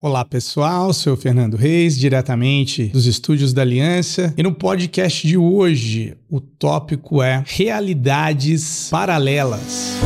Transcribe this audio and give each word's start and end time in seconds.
Olá 0.00 0.24
pessoal, 0.24 0.92
sou 0.92 1.14
o 1.14 1.16
Fernando 1.16 1.56
Reis, 1.56 1.98
diretamente 1.98 2.84
dos 2.84 3.04
estúdios 3.06 3.52
da 3.52 3.62
Aliança. 3.62 4.32
E 4.36 4.44
no 4.44 4.54
podcast 4.54 5.26
de 5.26 5.36
hoje, 5.36 6.16
o 6.30 6.40
tópico 6.40 7.20
é 7.20 7.42
realidades 7.44 8.86
paralelas. 8.92 9.98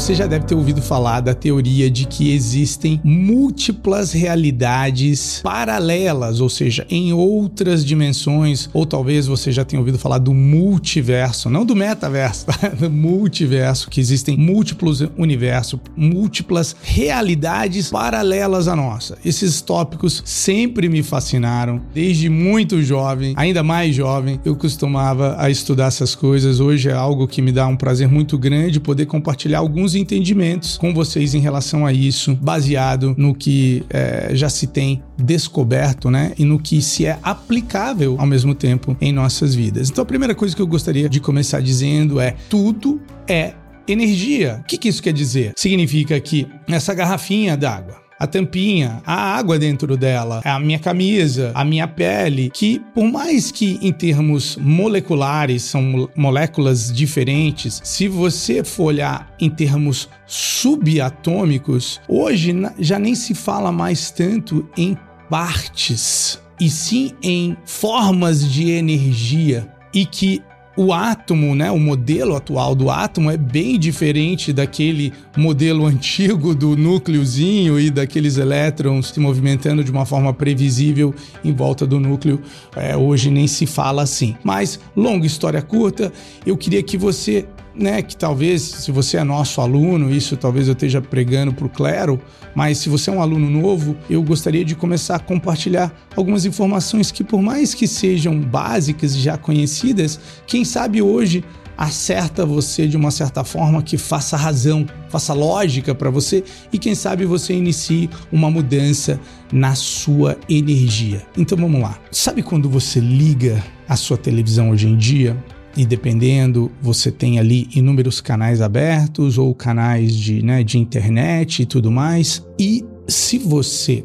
Você 0.00 0.14
já 0.14 0.26
deve 0.26 0.46
ter 0.46 0.54
ouvido 0.54 0.80
falar 0.80 1.20
da 1.20 1.34
teoria 1.34 1.90
de 1.90 2.06
que 2.06 2.32
existem 2.32 2.98
múltiplas 3.04 4.12
realidades 4.12 5.40
paralelas, 5.44 6.40
ou 6.40 6.48
seja, 6.48 6.86
em 6.88 7.12
outras 7.12 7.84
dimensões, 7.84 8.70
ou 8.72 8.86
talvez 8.86 9.26
você 9.26 9.52
já 9.52 9.62
tenha 9.62 9.78
ouvido 9.78 9.98
falar 9.98 10.16
do 10.16 10.32
multiverso, 10.32 11.50
não 11.50 11.66
do 11.66 11.76
metaverso, 11.76 12.46
tá? 12.48 12.68
do 12.68 12.90
multiverso, 12.90 13.90
que 13.90 14.00
existem 14.00 14.38
múltiplos 14.38 15.02
universos, 15.18 15.78
múltiplas 15.94 16.74
realidades 16.82 17.90
paralelas 17.90 18.68
à 18.68 18.74
nossa. 18.74 19.18
Esses 19.22 19.60
tópicos 19.60 20.22
sempre 20.24 20.88
me 20.88 21.02
fascinaram, 21.02 21.78
desde 21.92 22.30
muito 22.30 22.82
jovem, 22.82 23.34
ainda 23.36 23.62
mais 23.62 23.94
jovem, 23.94 24.40
eu 24.46 24.56
costumava 24.56 25.36
a 25.38 25.50
estudar 25.50 25.88
essas 25.88 26.14
coisas. 26.14 26.58
Hoje 26.58 26.88
é 26.88 26.94
algo 26.94 27.28
que 27.28 27.42
me 27.42 27.52
dá 27.52 27.66
um 27.66 27.76
prazer 27.76 28.08
muito 28.08 28.38
grande 28.38 28.80
poder 28.80 29.04
compartilhar 29.04 29.58
alguns 29.58 29.89
alguns 29.90 29.94
entendimentos 29.94 30.76
com 30.76 30.94
vocês 30.94 31.34
em 31.34 31.40
relação 31.40 31.84
a 31.84 31.92
isso, 31.92 32.34
baseado 32.34 33.14
no 33.16 33.34
que 33.34 33.82
é, 33.90 34.30
já 34.32 34.48
se 34.48 34.66
tem 34.66 35.02
descoberto, 35.18 36.10
né? 36.10 36.32
E 36.38 36.44
no 36.44 36.58
que 36.58 36.80
se 36.80 37.06
é 37.06 37.18
aplicável 37.22 38.16
ao 38.18 38.26
mesmo 38.26 38.54
tempo 38.54 38.96
em 39.00 39.12
nossas 39.12 39.54
vidas. 39.54 39.90
Então, 39.90 40.02
a 40.02 40.06
primeira 40.06 40.34
coisa 40.34 40.54
que 40.54 40.62
eu 40.62 40.66
gostaria 40.66 41.08
de 41.08 41.20
começar 41.20 41.60
dizendo 41.60 42.20
é: 42.20 42.36
tudo 42.48 43.00
é 43.28 43.54
energia. 43.88 44.58
O 44.60 44.64
que, 44.64 44.78
que 44.78 44.88
isso 44.88 45.02
quer 45.02 45.12
dizer? 45.12 45.52
Significa 45.56 46.18
que 46.20 46.46
essa 46.68 46.94
garrafinha 46.94 47.56
d'água 47.56 48.00
a 48.20 48.26
tampinha, 48.26 49.00
a 49.06 49.14
água 49.14 49.58
dentro 49.58 49.96
dela, 49.96 50.42
a 50.44 50.60
minha 50.60 50.78
camisa, 50.78 51.52
a 51.54 51.64
minha 51.64 51.88
pele, 51.88 52.50
que 52.52 52.78
por 52.94 53.10
mais 53.10 53.50
que 53.50 53.78
em 53.80 53.90
termos 53.90 54.58
moleculares 54.58 55.62
são 55.62 56.10
moléculas 56.14 56.92
diferentes, 56.92 57.80
se 57.82 58.08
você 58.08 58.62
for 58.62 58.84
olhar 58.84 59.34
em 59.40 59.48
termos 59.48 60.06
subatômicos, 60.26 61.98
hoje 62.06 62.54
já 62.78 62.98
nem 62.98 63.14
se 63.14 63.34
fala 63.34 63.72
mais 63.72 64.10
tanto 64.10 64.68
em 64.76 64.94
partes, 65.30 66.38
e 66.60 66.68
sim 66.68 67.12
em 67.22 67.56
formas 67.64 68.46
de 68.46 68.70
energia 68.70 69.66
e 69.94 70.04
que 70.04 70.42
o 70.82 70.94
átomo, 70.94 71.54
né, 71.54 71.70
o 71.70 71.78
modelo 71.78 72.34
atual 72.34 72.74
do 72.74 72.88
átomo 72.88 73.30
é 73.30 73.36
bem 73.36 73.78
diferente 73.78 74.50
daquele 74.50 75.12
modelo 75.36 75.84
antigo 75.84 76.54
do 76.54 76.74
núcleozinho 76.74 77.78
e 77.78 77.90
daqueles 77.90 78.38
elétrons 78.38 79.08
se 79.08 79.20
movimentando 79.20 79.84
de 79.84 79.90
uma 79.90 80.06
forma 80.06 80.32
previsível 80.32 81.14
em 81.44 81.52
volta 81.52 81.86
do 81.86 82.00
núcleo. 82.00 82.40
É, 82.74 82.96
hoje 82.96 83.30
nem 83.30 83.46
se 83.46 83.66
fala 83.66 84.00
assim. 84.00 84.34
Mas, 84.42 84.80
longa 84.96 85.26
história 85.26 85.60
curta, 85.60 86.10
eu 86.46 86.56
queria 86.56 86.82
que 86.82 86.96
você 86.96 87.46
né, 87.80 88.02
que 88.02 88.16
talvez, 88.16 88.62
se 88.62 88.92
você 88.92 89.16
é 89.16 89.24
nosso 89.24 89.60
aluno, 89.60 90.14
isso 90.14 90.36
talvez 90.36 90.68
eu 90.68 90.74
esteja 90.74 91.00
pregando 91.00 91.52
para 91.52 91.66
o 91.66 91.70
clero, 91.70 92.20
mas 92.54 92.78
se 92.78 92.88
você 92.88 93.10
é 93.10 93.12
um 93.12 93.22
aluno 93.22 93.48
novo, 93.48 93.96
eu 94.08 94.22
gostaria 94.22 94.64
de 94.64 94.74
começar 94.74 95.16
a 95.16 95.18
compartilhar 95.18 95.92
algumas 96.14 96.44
informações 96.44 97.10
que, 97.10 97.24
por 97.24 97.40
mais 97.40 97.72
que 97.74 97.88
sejam 97.88 98.38
básicas 98.38 99.14
e 99.14 99.20
já 99.20 99.38
conhecidas, 99.38 100.20
quem 100.46 100.64
sabe 100.64 101.00
hoje 101.00 101.42
acerta 101.80 102.44
você 102.44 102.86
de 102.86 102.94
uma 102.94 103.10
certa 103.10 103.42
forma 103.42 103.82
que 103.82 103.96
faça 103.96 104.36
razão, 104.36 104.84
faça 105.08 105.32
lógica 105.32 105.94
para 105.94 106.10
você 106.10 106.44
e 106.70 106.78
quem 106.78 106.94
sabe 106.94 107.24
você 107.24 107.54
inicie 107.54 108.10
uma 108.30 108.50
mudança 108.50 109.18
na 109.50 109.74
sua 109.74 110.36
energia. 110.46 111.26
Então 111.38 111.56
vamos 111.56 111.80
lá. 111.80 111.98
Sabe 112.12 112.42
quando 112.42 112.68
você 112.68 113.00
liga 113.00 113.64
a 113.88 113.96
sua 113.96 114.18
televisão 114.18 114.68
hoje 114.68 114.88
em 114.88 114.96
dia? 114.98 115.34
E 115.76 115.86
dependendo, 115.86 116.70
você 116.82 117.10
tem 117.10 117.38
ali 117.38 117.68
inúmeros 117.74 118.20
canais 118.20 118.60
abertos 118.60 119.38
ou 119.38 119.54
canais 119.54 120.14
de, 120.14 120.42
né, 120.42 120.64
de 120.64 120.78
internet 120.78 121.62
e 121.62 121.66
tudo 121.66 121.90
mais. 121.90 122.44
E 122.58 122.84
se 123.06 123.38
você 123.38 124.04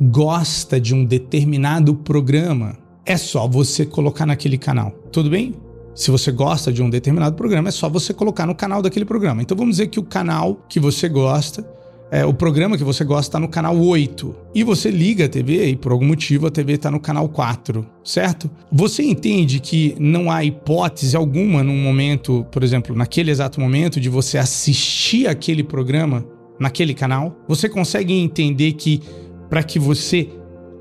gosta 0.00 0.80
de 0.80 0.94
um 0.94 1.04
determinado 1.04 1.94
programa, 1.94 2.76
é 3.04 3.16
só 3.16 3.46
você 3.46 3.84
colocar 3.84 4.26
naquele 4.26 4.56
canal. 4.56 4.90
Tudo 5.10 5.30
bem? 5.30 5.54
Se 5.94 6.10
você 6.10 6.32
gosta 6.32 6.72
de 6.72 6.82
um 6.82 6.90
determinado 6.90 7.36
programa, 7.36 7.68
é 7.68 7.72
só 7.72 7.88
você 7.88 8.12
colocar 8.12 8.46
no 8.46 8.54
canal 8.54 8.82
daquele 8.82 9.04
programa. 9.04 9.42
Então 9.42 9.56
vamos 9.56 9.76
dizer 9.76 9.88
que 9.88 10.00
o 10.00 10.02
canal 10.02 10.64
que 10.68 10.80
você 10.80 11.08
gosta 11.08 11.64
é, 12.10 12.24
o 12.24 12.32
programa 12.32 12.76
que 12.76 12.84
você 12.84 13.02
gosta 13.04 13.28
está 13.28 13.40
no 13.40 13.48
canal 13.48 13.76
8 13.76 14.34
e 14.54 14.62
você 14.62 14.90
liga 14.90 15.24
a 15.24 15.28
TV 15.28 15.70
e 15.70 15.76
por 15.76 15.90
algum 15.90 16.06
motivo 16.06 16.46
a 16.46 16.50
TV 16.50 16.74
está 16.74 16.90
no 16.90 17.00
canal 17.00 17.28
4, 17.28 17.84
certo? 18.04 18.50
Você 18.70 19.02
entende 19.02 19.58
que 19.58 19.96
não 19.98 20.30
há 20.30 20.44
hipótese 20.44 21.16
alguma 21.16 21.62
num 21.62 21.82
momento, 21.82 22.46
por 22.52 22.62
exemplo, 22.62 22.94
naquele 22.94 23.30
exato 23.30 23.60
momento, 23.60 23.98
de 23.98 24.08
você 24.08 24.38
assistir 24.38 25.26
aquele 25.26 25.64
programa 25.64 26.24
naquele 26.60 26.94
canal? 26.94 27.36
Você 27.48 27.68
consegue 27.68 28.12
entender 28.12 28.74
que 28.74 29.00
para 29.48 29.62
que 29.62 29.78
você 29.78 30.28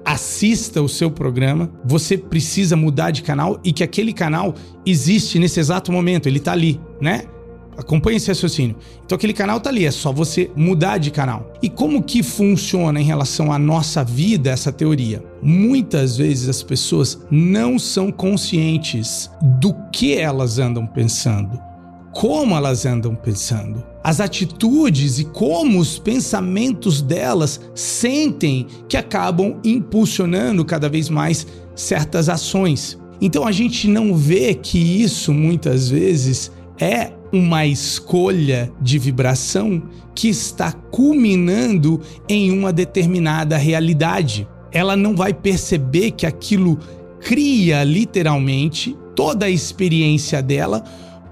assista 0.05 0.81
o 0.81 0.89
seu 0.89 1.09
programa, 1.09 1.71
você 1.85 2.17
precisa 2.17 2.75
mudar 2.75 3.11
de 3.11 3.23
canal 3.23 3.59
e 3.63 3.71
que 3.71 3.83
aquele 3.83 4.13
canal 4.13 4.53
existe 4.85 5.39
nesse 5.39 5.59
exato 5.59 5.91
momento, 5.91 6.27
ele 6.27 6.39
está 6.39 6.51
ali, 6.51 6.79
né? 6.99 7.23
Acompanhe 7.77 8.17
esse 8.17 8.27
raciocínio. 8.29 8.75
Então 9.05 9.15
aquele 9.15 9.33
canal 9.33 9.59
tá 9.59 9.69
ali, 9.69 9.85
é 9.85 9.91
só 9.91 10.11
você 10.11 10.49
mudar 10.55 10.97
de 10.97 11.11
canal. 11.11 11.53
E 11.61 11.69
como 11.69 12.03
que 12.03 12.23
funciona 12.23 12.99
em 12.99 13.03
relação 13.03 13.51
à 13.51 13.59
nossa 13.59 14.03
vida 14.03 14.49
essa 14.49 14.71
teoria? 14.71 15.23
Muitas 15.41 16.17
vezes 16.17 16.49
as 16.49 16.63
pessoas 16.63 17.19
não 17.29 17.77
são 17.79 18.11
conscientes 18.11 19.29
do 19.59 19.73
que 19.91 20.17
elas 20.17 20.59
andam 20.59 20.85
pensando, 20.85 21.59
como 22.11 22.55
elas 22.55 22.85
andam 22.85 23.15
pensando, 23.15 23.83
as 24.03 24.19
atitudes 24.19 25.19
e 25.19 25.25
como 25.25 25.79
os 25.79 25.97
pensamentos 25.97 27.01
delas 27.01 27.59
sentem 27.73 28.67
que 28.87 28.97
acabam 28.97 29.59
impulsionando 29.63 30.63
cada 30.65 30.89
vez 30.89 31.09
mais 31.09 31.47
certas 31.75 32.29
ações. 32.29 32.97
Então 33.21 33.47
a 33.47 33.51
gente 33.51 33.87
não 33.87 34.15
vê 34.15 34.53
que 34.53 34.77
isso 34.77 35.33
muitas 35.33 35.89
vezes 35.89 36.51
é 36.79 37.13
uma 37.33 37.65
escolha 37.65 38.71
de 38.79 38.99
vibração 38.99 39.81
que 40.13 40.29
está 40.29 40.71
culminando 40.71 41.99
em 42.29 42.51
uma 42.51 42.71
determinada 42.71 43.57
realidade. 43.57 44.47
Ela 44.71 44.95
não 44.95 45.15
vai 45.15 45.33
perceber 45.33 46.11
que 46.11 46.27
aquilo 46.27 46.77
cria 47.19 47.83
literalmente 47.83 48.95
toda 49.15 49.47
a 49.47 49.49
experiência 49.49 50.43
dela, 50.43 50.83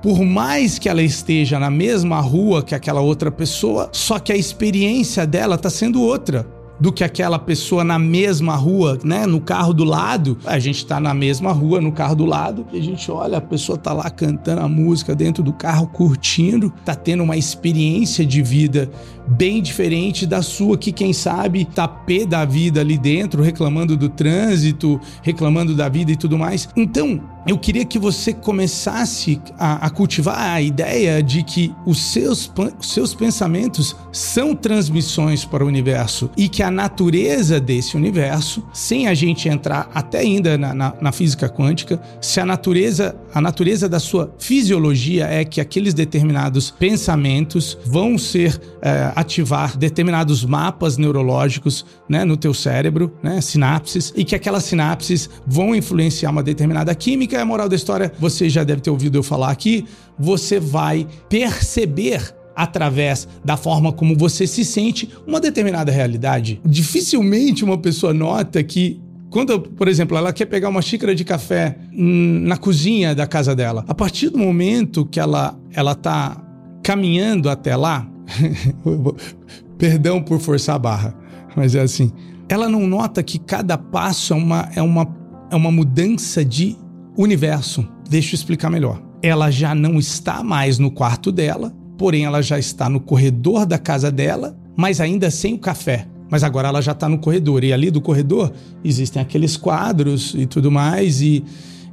por 0.01 0.23
mais 0.23 0.79
que 0.79 0.89
ela 0.89 1.03
esteja 1.03 1.59
na 1.59 1.69
mesma 1.69 2.19
rua 2.19 2.63
que 2.63 2.73
aquela 2.73 3.01
outra 3.01 3.29
pessoa, 3.29 3.87
só 3.91 4.17
que 4.17 4.31
a 4.31 4.37
experiência 4.37 5.27
dela 5.27 5.53
está 5.53 5.69
sendo 5.69 6.01
outra 6.01 6.60
do 6.81 6.91
que 6.91 7.03
aquela 7.03 7.37
pessoa 7.37 7.83
na 7.83 7.99
mesma 7.99 8.55
rua, 8.55 8.97
né? 9.03 9.27
No 9.27 9.39
carro 9.39 9.71
do 9.71 9.83
lado. 9.83 10.35
A 10.43 10.57
gente 10.57 10.83
tá 10.83 10.99
na 10.99 11.13
mesma 11.13 11.51
rua, 11.51 11.79
no 11.79 11.91
carro 11.91 12.15
do 12.15 12.25
lado, 12.25 12.65
e 12.73 12.79
a 12.79 12.81
gente 12.81 13.09
olha, 13.11 13.37
a 13.37 13.41
pessoa 13.41 13.77
tá 13.77 13.93
lá 13.93 14.09
cantando 14.09 14.61
a 14.61 14.67
música 14.67 15.15
dentro 15.15 15.43
do 15.43 15.53
carro, 15.53 15.85
curtindo, 15.87 16.73
tá 16.83 16.95
tendo 16.95 17.21
uma 17.21 17.37
experiência 17.37 18.25
de 18.25 18.41
vida 18.41 18.89
bem 19.27 19.61
diferente 19.61 20.25
da 20.25 20.41
sua, 20.41 20.77
que 20.77 20.91
quem 20.91 21.13
sabe 21.13 21.65
tá 21.65 21.87
pé 21.87 22.25
da 22.25 22.43
vida 22.43 22.81
ali 22.81 22.97
dentro, 22.97 23.43
reclamando 23.43 23.95
do 23.95 24.09
trânsito, 24.09 24.99
reclamando 25.21 25.75
da 25.75 25.87
vida 25.87 26.11
e 26.11 26.15
tudo 26.15 26.37
mais. 26.37 26.67
Então, 26.75 27.21
eu 27.47 27.57
queria 27.57 27.85
que 27.85 27.97
você 27.97 28.33
começasse 28.33 29.41
a, 29.57 29.85
a 29.85 29.89
cultivar 29.89 30.37
a 30.37 30.61
ideia 30.61 31.23
de 31.23 31.43
que 31.43 31.73
os 31.85 31.99
seus, 31.99 32.51
seus 32.81 33.15
pensamentos 33.15 33.95
são 34.11 34.55
transmissões 34.55 35.43
para 35.45 35.63
o 35.63 35.67
universo 35.67 36.29
e 36.37 36.47
que 36.47 36.61
a 36.61 36.70
natureza 36.71 37.59
desse 37.59 37.95
universo, 37.95 38.63
sem 38.73 39.07
a 39.07 39.13
gente 39.13 39.47
entrar 39.49 39.89
até 39.93 40.19
ainda 40.19 40.57
na, 40.57 40.73
na, 40.73 40.93
na 41.01 41.11
física 41.11 41.49
quântica, 41.49 42.01
se 42.19 42.39
a 42.39 42.45
natureza, 42.45 43.15
a 43.33 43.41
natureza 43.41 43.87
da 43.87 43.99
sua 43.99 44.33
fisiologia 44.39 45.27
é 45.27 45.43
que 45.43 45.59
aqueles 45.59 45.93
determinados 45.93 46.71
pensamentos 46.71 47.77
vão 47.85 48.17
ser 48.17 48.59
é, 48.81 49.11
ativar 49.15 49.77
determinados 49.77 50.43
mapas 50.45 50.97
neurológicos 50.97 51.85
né, 52.07 52.25
no 52.25 52.37
teu 52.37 52.53
cérebro, 52.53 53.13
né, 53.21 53.41
sinapses, 53.41 54.13
e 54.15 54.23
que 54.23 54.35
aquelas 54.35 54.63
sinapses 54.63 55.29
vão 55.45 55.75
influenciar 55.75 56.31
uma 56.31 56.43
determinada 56.43 56.93
química 56.95 57.37
é 57.37 57.41
a 57.41 57.45
moral 57.45 57.67
da 57.67 57.75
história? 57.75 58.11
Você 58.19 58.49
já 58.49 58.63
deve 58.63 58.81
ter 58.81 58.89
ouvido 58.89 59.17
eu 59.17 59.23
falar 59.23 59.51
aqui. 59.51 59.85
Você 60.17 60.59
vai 60.59 61.07
perceber 61.29 62.33
através 62.55 63.27
da 63.43 63.57
forma 63.57 63.91
como 63.91 64.15
você 64.15 64.45
se 64.45 64.63
sente 64.65 65.09
uma 65.25 65.39
determinada 65.39 65.91
realidade. 65.91 66.61
Dificilmente 66.65 67.63
uma 67.63 67.77
pessoa 67.77 68.13
nota 68.13 68.63
que 68.63 69.01
Quando, 69.29 69.61
por 69.61 69.87
exemplo, 69.87 70.17
ela 70.17 70.33
quer 70.33 70.45
pegar 70.45 70.67
uma 70.67 70.81
xícara 70.81 71.15
de 71.15 71.23
café 71.23 71.77
na 71.93 72.57
cozinha 72.57 73.15
da 73.15 73.25
casa 73.25 73.55
dela, 73.55 73.85
a 73.87 73.95
partir 73.95 74.29
do 74.29 74.37
momento 74.37 75.05
que 75.05 75.21
ela 75.21 75.57
ela 75.71 75.95
tá 75.95 76.35
caminhando 76.83 77.49
até 77.49 77.73
lá, 77.77 78.05
perdão 79.79 80.21
por 80.21 80.39
forçar 80.41 80.75
a 80.75 80.79
barra, 80.79 81.15
mas 81.55 81.75
é 81.75 81.79
assim, 81.79 82.11
ela 82.49 82.67
não 82.67 82.85
nota 82.85 83.23
que 83.23 83.39
cada 83.39 83.77
passo 83.77 84.33
é 84.33 84.35
uma, 84.35 84.69
é 84.75 84.81
uma, 84.81 85.07
é 85.49 85.55
uma 85.55 85.71
mudança 85.71 86.43
de 86.43 86.75
universo. 87.17 87.87
Deixa 88.09 88.35
eu 88.35 88.37
explicar 88.37 88.69
melhor. 88.69 89.01
Ela 89.23 89.49
já 89.49 89.73
não 89.73 89.97
está 89.97 90.43
mais 90.43 90.77
no 90.77 90.91
quarto 90.91 91.31
dela, 91.31 91.73
porém 92.01 92.25
ela 92.25 92.41
já 92.41 92.57
está 92.57 92.89
no 92.89 92.99
corredor 92.99 93.63
da 93.63 93.77
casa 93.77 94.11
dela, 94.11 94.57
mas 94.75 94.99
ainda 94.99 95.29
sem 95.29 95.53
o 95.53 95.59
café. 95.59 96.07
Mas 96.31 96.43
agora 96.43 96.69
ela 96.69 96.81
já 96.81 96.93
está 96.93 97.07
no 97.07 97.19
corredor. 97.19 97.63
E 97.63 97.71
ali 97.71 97.91
do 97.91 98.01
corredor 98.01 98.51
existem 98.83 99.21
aqueles 99.21 99.55
quadros 99.55 100.33
e 100.35 100.47
tudo 100.47 100.71
mais. 100.71 101.21
E 101.21 101.43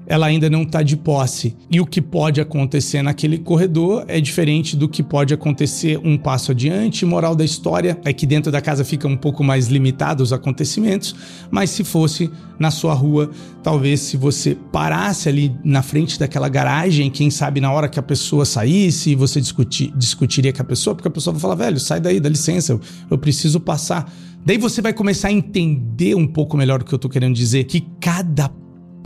ela 0.09 0.27
ainda 0.27 0.49
não 0.49 0.63
está 0.63 0.83
de 0.83 0.97
posse. 0.97 1.55
E 1.71 1.81
o 1.81 1.87
que 1.87 2.01
pode 2.01 2.41
acontecer 2.41 3.03
naquele 3.03 3.37
corredor 3.37 4.07
é 4.09 4.19
diferente 4.19 4.75
do 4.75 4.89
que 4.89 5.03
pode 5.03 5.35
acontecer 5.35 6.01
um 6.03 6.17
passo 6.17 6.53
adiante. 6.53 7.05
Moral 7.05 7.37
da 7.37 7.45
história 7.45 8.01
é 8.05 8.13
que 8.13 8.27
dentro 8.27 8.51
da 8.51 8.63
casa 8.63 8.85
fica 8.85 9.07
um 9.07 9.17
pouco 9.17 9.45
mais 9.45 9.69
limitado 9.69 10.23
os 10.23 10.33
acontecimentos, 10.33 11.15
mas 11.51 11.69
se 11.69 11.85
fosse 11.85 12.31
na 12.59 12.71
sua 12.71 12.95
rua, 12.95 13.31
talvez 13.63 14.01
se 14.01 14.17
você 14.17 14.57
parasse 14.73 15.29
ali 15.29 15.55
na 15.63 15.83
frente 15.83 16.19
daquela 16.19 16.49
garagem, 16.49 17.11
quem 17.11 17.31
sabe 17.31 17.61
na 17.61 17.71
hora 17.71 17.89
que 17.89 17.99
a 17.99 18.03
pessoa 18.03 18.47
saísse, 18.47 19.15
você 19.15 19.43
discutir, 19.43 19.93
discutiria 19.95 20.55
com 20.55 20.63
a 20.63 20.65
pessoa, 20.65 20.97
porque 20.97 21.09
a 21.09 21.11
pessoa 21.11 21.35
vai 21.35 21.41
falar: 21.41 21.55
velho, 21.55 21.79
sai 21.79 22.01
daí, 22.01 22.19
dá 22.19 22.31
licença, 22.31 22.73
eu, 22.73 22.81
eu 23.11 23.19
preciso 23.19 23.61
passar. 23.61 24.11
Daí 24.45 24.57
você 24.57 24.81
vai 24.81 24.95
começar 24.95 25.29
a 25.29 25.33
entender 25.33 26.15
um 26.15 26.27
pouco 26.27 26.57
melhor 26.57 26.81
o 26.81 26.85
que 26.85 26.95
eu 26.95 26.97
estou 26.97 27.11
querendo 27.11 27.35
dizer, 27.35 27.65
que 27.65 27.87
cada 28.01 28.51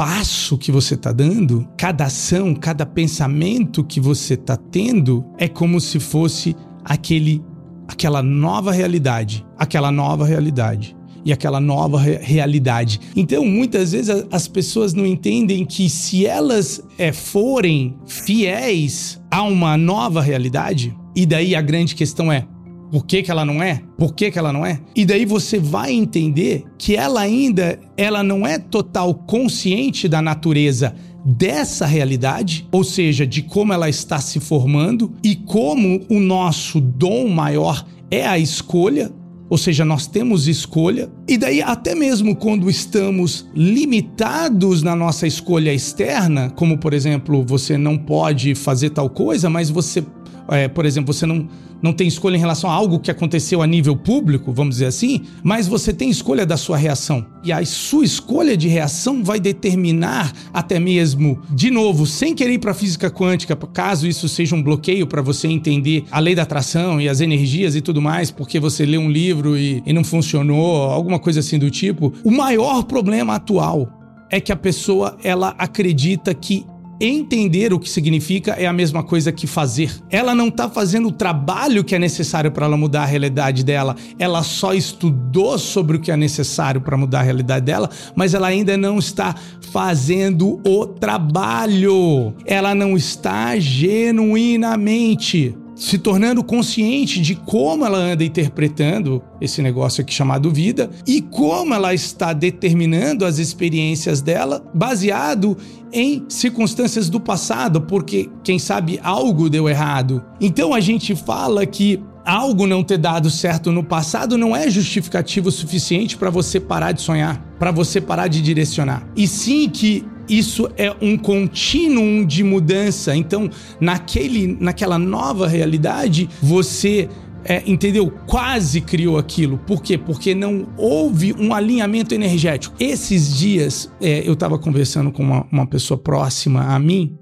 passo 0.04 0.58
que 0.58 0.72
você 0.72 0.94
está 0.94 1.12
dando, 1.12 1.64
cada 1.78 2.06
ação, 2.06 2.56
cada 2.56 2.84
pensamento 2.84 3.84
que 3.84 4.00
você 4.00 4.34
está 4.34 4.56
tendo, 4.56 5.24
é 5.38 5.46
como 5.46 5.80
se 5.80 6.00
fosse 6.00 6.56
aquele, 6.84 7.40
aquela 7.86 8.20
nova 8.20 8.72
realidade, 8.72 9.46
aquela 9.56 9.92
nova 9.92 10.26
realidade 10.26 10.96
e 11.24 11.32
aquela 11.32 11.60
nova 11.60 12.00
re 12.00 12.16
realidade. 12.16 12.98
Então, 13.14 13.46
muitas 13.46 13.92
vezes 13.92 14.26
as 14.32 14.48
pessoas 14.48 14.92
não 14.92 15.06
entendem 15.06 15.64
que 15.64 15.88
se 15.88 16.26
elas 16.26 16.82
é, 16.98 17.12
forem 17.12 17.94
fiéis 18.04 19.22
a 19.30 19.44
uma 19.44 19.76
nova 19.76 20.20
realidade, 20.20 20.92
e 21.14 21.24
daí 21.24 21.54
a 21.54 21.62
grande 21.62 21.94
questão 21.94 22.32
é 22.32 22.44
por 22.92 23.06
que, 23.06 23.22
que 23.22 23.30
ela 23.30 23.42
não 23.42 23.62
é? 23.62 23.82
Por 23.96 24.14
que, 24.14 24.30
que 24.30 24.38
ela 24.38 24.52
não 24.52 24.66
é? 24.66 24.78
E 24.94 25.06
daí 25.06 25.24
você 25.24 25.58
vai 25.58 25.92
entender 25.92 26.66
que 26.76 26.94
ela 26.94 27.22
ainda 27.22 27.80
ela 27.96 28.22
não 28.22 28.46
é 28.46 28.58
total 28.58 29.14
consciente 29.14 30.06
da 30.06 30.20
natureza 30.20 30.94
dessa 31.24 31.86
realidade, 31.86 32.68
ou 32.70 32.84
seja, 32.84 33.26
de 33.26 33.40
como 33.40 33.72
ela 33.72 33.88
está 33.88 34.18
se 34.18 34.38
formando 34.38 35.14
e 35.24 35.34
como 35.34 36.02
o 36.10 36.20
nosso 36.20 36.82
dom 36.82 37.28
maior 37.28 37.82
é 38.10 38.26
a 38.26 38.38
escolha, 38.38 39.10
ou 39.48 39.56
seja, 39.56 39.86
nós 39.86 40.06
temos 40.06 40.46
escolha, 40.46 41.10
e 41.26 41.38
daí 41.38 41.62
até 41.62 41.94
mesmo 41.94 42.36
quando 42.36 42.68
estamos 42.68 43.48
limitados 43.54 44.82
na 44.82 44.94
nossa 44.94 45.26
escolha 45.26 45.72
externa, 45.72 46.50
como 46.50 46.76
por 46.76 46.92
exemplo, 46.92 47.42
você 47.42 47.78
não 47.78 47.96
pode 47.96 48.54
fazer 48.54 48.90
tal 48.90 49.08
coisa, 49.08 49.48
mas 49.48 49.70
você 49.70 50.04
é, 50.54 50.68
por 50.68 50.84
exemplo, 50.86 51.12
você 51.12 51.26
não, 51.26 51.48
não 51.82 51.92
tem 51.92 52.06
escolha 52.06 52.36
em 52.36 52.40
relação 52.40 52.70
a 52.70 52.72
algo 52.72 53.00
que 53.00 53.10
aconteceu 53.10 53.62
a 53.62 53.66
nível 53.66 53.96
público, 53.96 54.52
vamos 54.52 54.76
dizer 54.76 54.86
assim, 54.86 55.22
mas 55.42 55.66
você 55.66 55.92
tem 55.92 56.10
escolha 56.10 56.46
da 56.46 56.56
sua 56.56 56.76
reação. 56.76 57.26
E 57.44 57.52
a 57.52 57.64
sua 57.64 58.04
escolha 58.04 58.56
de 58.56 58.68
reação 58.68 59.24
vai 59.24 59.40
determinar 59.40 60.32
até 60.52 60.78
mesmo, 60.78 61.40
de 61.50 61.70
novo, 61.70 62.06
sem 62.06 62.34
querer 62.34 62.54
ir 62.54 62.58
para 62.58 62.70
a 62.70 62.74
física 62.74 63.10
quântica, 63.10 63.56
caso 63.56 64.06
isso 64.06 64.28
seja 64.28 64.54
um 64.54 64.62
bloqueio 64.62 65.06
para 65.06 65.22
você 65.22 65.48
entender 65.48 66.04
a 66.10 66.20
lei 66.20 66.34
da 66.34 66.42
atração 66.42 67.00
e 67.00 67.08
as 67.08 67.20
energias 67.20 67.74
e 67.74 67.80
tudo 67.80 68.00
mais, 68.00 68.30
porque 68.30 68.60
você 68.60 68.86
leu 68.86 69.00
um 69.00 69.10
livro 69.10 69.56
e, 69.56 69.82
e 69.84 69.92
não 69.92 70.04
funcionou, 70.04 70.82
alguma 70.84 71.18
coisa 71.18 71.40
assim 71.40 71.58
do 71.58 71.70
tipo. 71.70 72.12
O 72.24 72.30
maior 72.30 72.84
problema 72.84 73.34
atual 73.34 73.88
é 74.30 74.40
que 74.40 74.50
a 74.50 74.56
pessoa 74.56 75.18
ela 75.22 75.54
acredita 75.58 76.32
que 76.32 76.64
entender 77.02 77.72
o 77.72 77.80
que 77.80 77.88
significa 77.88 78.52
é 78.52 78.66
a 78.66 78.72
mesma 78.72 79.02
coisa 79.02 79.32
que 79.32 79.46
fazer. 79.46 79.90
Ela 80.08 80.34
não 80.34 80.48
está 80.48 80.68
fazendo 80.68 81.08
o 81.08 81.12
trabalho 81.12 81.82
que 81.82 81.94
é 81.94 81.98
necessário 81.98 82.50
para 82.52 82.66
ela 82.66 82.76
mudar 82.76 83.02
a 83.02 83.06
realidade 83.06 83.64
dela. 83.64 83.96
Ela 84.18 84.42
só 84.42 84.72
estudou 84.72 85.58
sobre 85.58 85.96
o 85.96 86.00
que 86.00 86.12
é 86.12 86.16
necessário 86.16 86.80
para 86.80 86.96
mudar 86.96 87.20
a 87.20 87.24
realidade 87.24 87.66
dela, 87.66 87.90
mas 88.14 88.34
ela 88.34 88.46
ainda 88.46 88.76
não 88.76 88.98
está 88.98 89.34
fazendo 89.72 90.60
o 90.66 90.86
trabalho. 90.86 92.34
Ela 92.46 92.74
não 92.74 92.96
está 92.96 93.58
genuinamente 93.58 95.56
se 95.74 95.98
tornando 95.98 96.44
consciente 96.44 97.20
de 97.20 97.34
como 97.34 97.84
ela 97.84 97.98
anda 97.98 98.24
interpretando 98.24 99.22
esse 99.40 99.62
negócio 99.62 100.02
aqui 100.02 100.12
chamado 100.12 100.50
vida 100.50 100.90
e 101.06 101.20
como 101.20 101.74
ela 101.74 101.94
está 101.94 102.32
determinando 102.32 103.24
as 103.24 103.38
experiências 103.38 104.20
dela 104.20 104.64
baseado 104.74 105.56
em 105.92 106.24
circunstâncias 106.28 107.08
do 107.08 107.20
passado, 107.20 107.82
porque 107.82 108.30
quem 108.42 108.58
sabe 108.58 108.98
algo 109.02 109.50
deu 109.50 109.68
errado. 109.68 110.24
Então 110.40 110.72
a 110.72 110.80
gente 110.80 111.14
fala 111.14 111.66
que 111.66 112.02
algo 112.24 112.66
não 112.66 112.84
ter 112.84 112.98
dado 112.98 113.28
certo 113.30 113.72
no 113.72 113.82
passado 113.82 114.38
não 114.38 114.56
é 114.56 114.70
justificativo 114.70 115.50
suficiente 115.50 116.16
para 116.16 116.30
você 116.30 116.60
parar 116.60 116.92
de 116.92 117.02
sonhar, 117.02 117.42
para 117.58 117.70
você 117.70 118.00
parar 118.00 118.28
de 118.28 118.40
direcionar. 118.40 119.06
E 119.16 119.26
sim 119.26 119.68
que 119.68 120.04
isso 120.38 120.68
é 120.76 120.94
um 121.00 121.16
contínuo 121.16 122.24
de 122.24 122.42
mudança. 122.42 123.14
Então, 123.14 123.50
naquele, 123.80 124.56
naquela 124.60 124.98
nova 124.98 125.46
realidade, 125.46 126.28
você 126.40 127.08
é, 127.44 127.62
entendeu? 127.66 128.10
Quase 128.26 128.80
criou 128.80 129.18
aquilo. 129.18 129.58
Por 129.58 129.82
quê? 129.82 129.98
Porque 129.98 130.34
não 130.34 130.68
houve 130.76 131.34
um 131.34 131.52
alinhamento 131.52 132.14
energético. 132.14 132.74
Esses 132.78 133.36
dias 133.36 133.90
é, 134.00 134.26
eu 134.26 134.34
estava 134.34 134.58
conversando 134.58 135.10
com 135.10 135.22
uma, 135.22 135.46
uma 135.50 135.66
pessoa 135.66 135.98
próxima 135.98 136.74
a 136.74 136.78
mim 136.78 137.16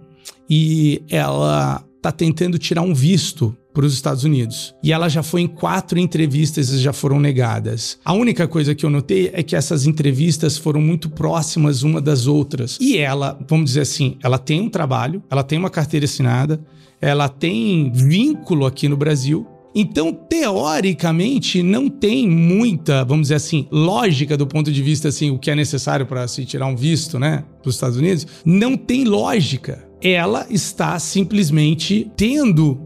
e 0.49 1.03
ela 1.09 1.83
está 2.01 2.11
tentando 2.11 2.59
tirar 2.59 2.81
um 2.81 2.95
visto 2.95 3.55
para 3.75 3.85
os 3.85 3.93
Estados 3.93 4.25
Unidos. 4.25 4.75
E 4.83 4.91
ela 4.93 5.09
já 5.09 5.23
foi 5.23 5.43
em 5.43 5.47
quatro 5.47 5.99
entrevistas 5.99 6.71
e 6.71 6.79
já 6.79 6.93
foram 6.93 7.21
negadas. 7.21 7.99
A 8.05 8.13
única 8.13 8.49
coisa 8.49 8.75
que 8.75 8.85
eu 8.85 8.91
notei 8.91 9.31
é 9.33 9.43
que 9.43 9.55
essas 9.55 9.87
entrevistas 9.87 10.57
foram 10.57 10.81
muito 10.81 11.09
próximas 11.11 11.83
uma 11.83 12.01
das 12.01 12.27
outras. 12.27 12.79
E 12.81 12.97
ela, 12.97 13.39
vamos 13.49 13.67
dizer 13.67 13.83
assim, 13.83 14.17
ela 14.23 14.39
tem 14.39 14.61
um 14.61 14.69
trabalho, 14.69 15.23
ela 15.31 15.45
tem 15.45 15.59
uma 15.59 15.71
carteira 15.71 16.07
assinada, 16.07 16.61
ela 17.01 17.29
tem 17.29 17.93
vínculo 17.93 18.67
aqui 18.67 18.89
no 18.89 18.97
Brasil. 18.97 19.47
Então, 19.73 20.13
teoricamente, 20.13 21.63
não 21.63 21.89
tem 21.89 22.29
muita, 22.29 23.05
vamos 23.05 23.27
dizer 23.27 23.37
assim, 23.37 23.69
lógica 23.71 24.37
do 24.37 24.47
ponto 24.47 24.73
de 24.73 24.83
vista 24.83 25.09
assim, 25.09 25.31
o 25.31 25.39
que 25.39 25.51
é 25.51 25.55
necessário 25.55 26.07
para 26.07 26.27
se 26.27 26.45
tirar 26.45 26.67
um 26.67 26.75
visto, 26.75 27.21
né, 27.21 27.45
para 27.63 27.69
os 27.69 27.77
Estados 27.77 27.97
Unidos, 27.97 28.27
não 28.45 28.77
tem 28.77 29.05
lógica. 29.05 29.90
Ela 30.03 30.47
está 30.51 30.99
simplesmente 30.99 32.11
tendo 32.17 32.81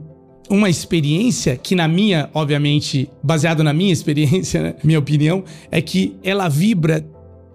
uma 0.50 0.68
experiência 0.68 1.56
que 1.56 1.75
na 1.75 1.88
minha, 1.88 2.28
obviamente, 2.35 3.11
baseado 3.23 3.62
na 3.62 3.73
minha 3.73 3.92
experiência, 3.94 4.62
né, 4.62 4.75
minha 4.83 4.99
opinião, 4.99 5.44
é 5.71 5.80
que 5.80 6.16
ela 6.23 6.49
vibra 6.49 7.04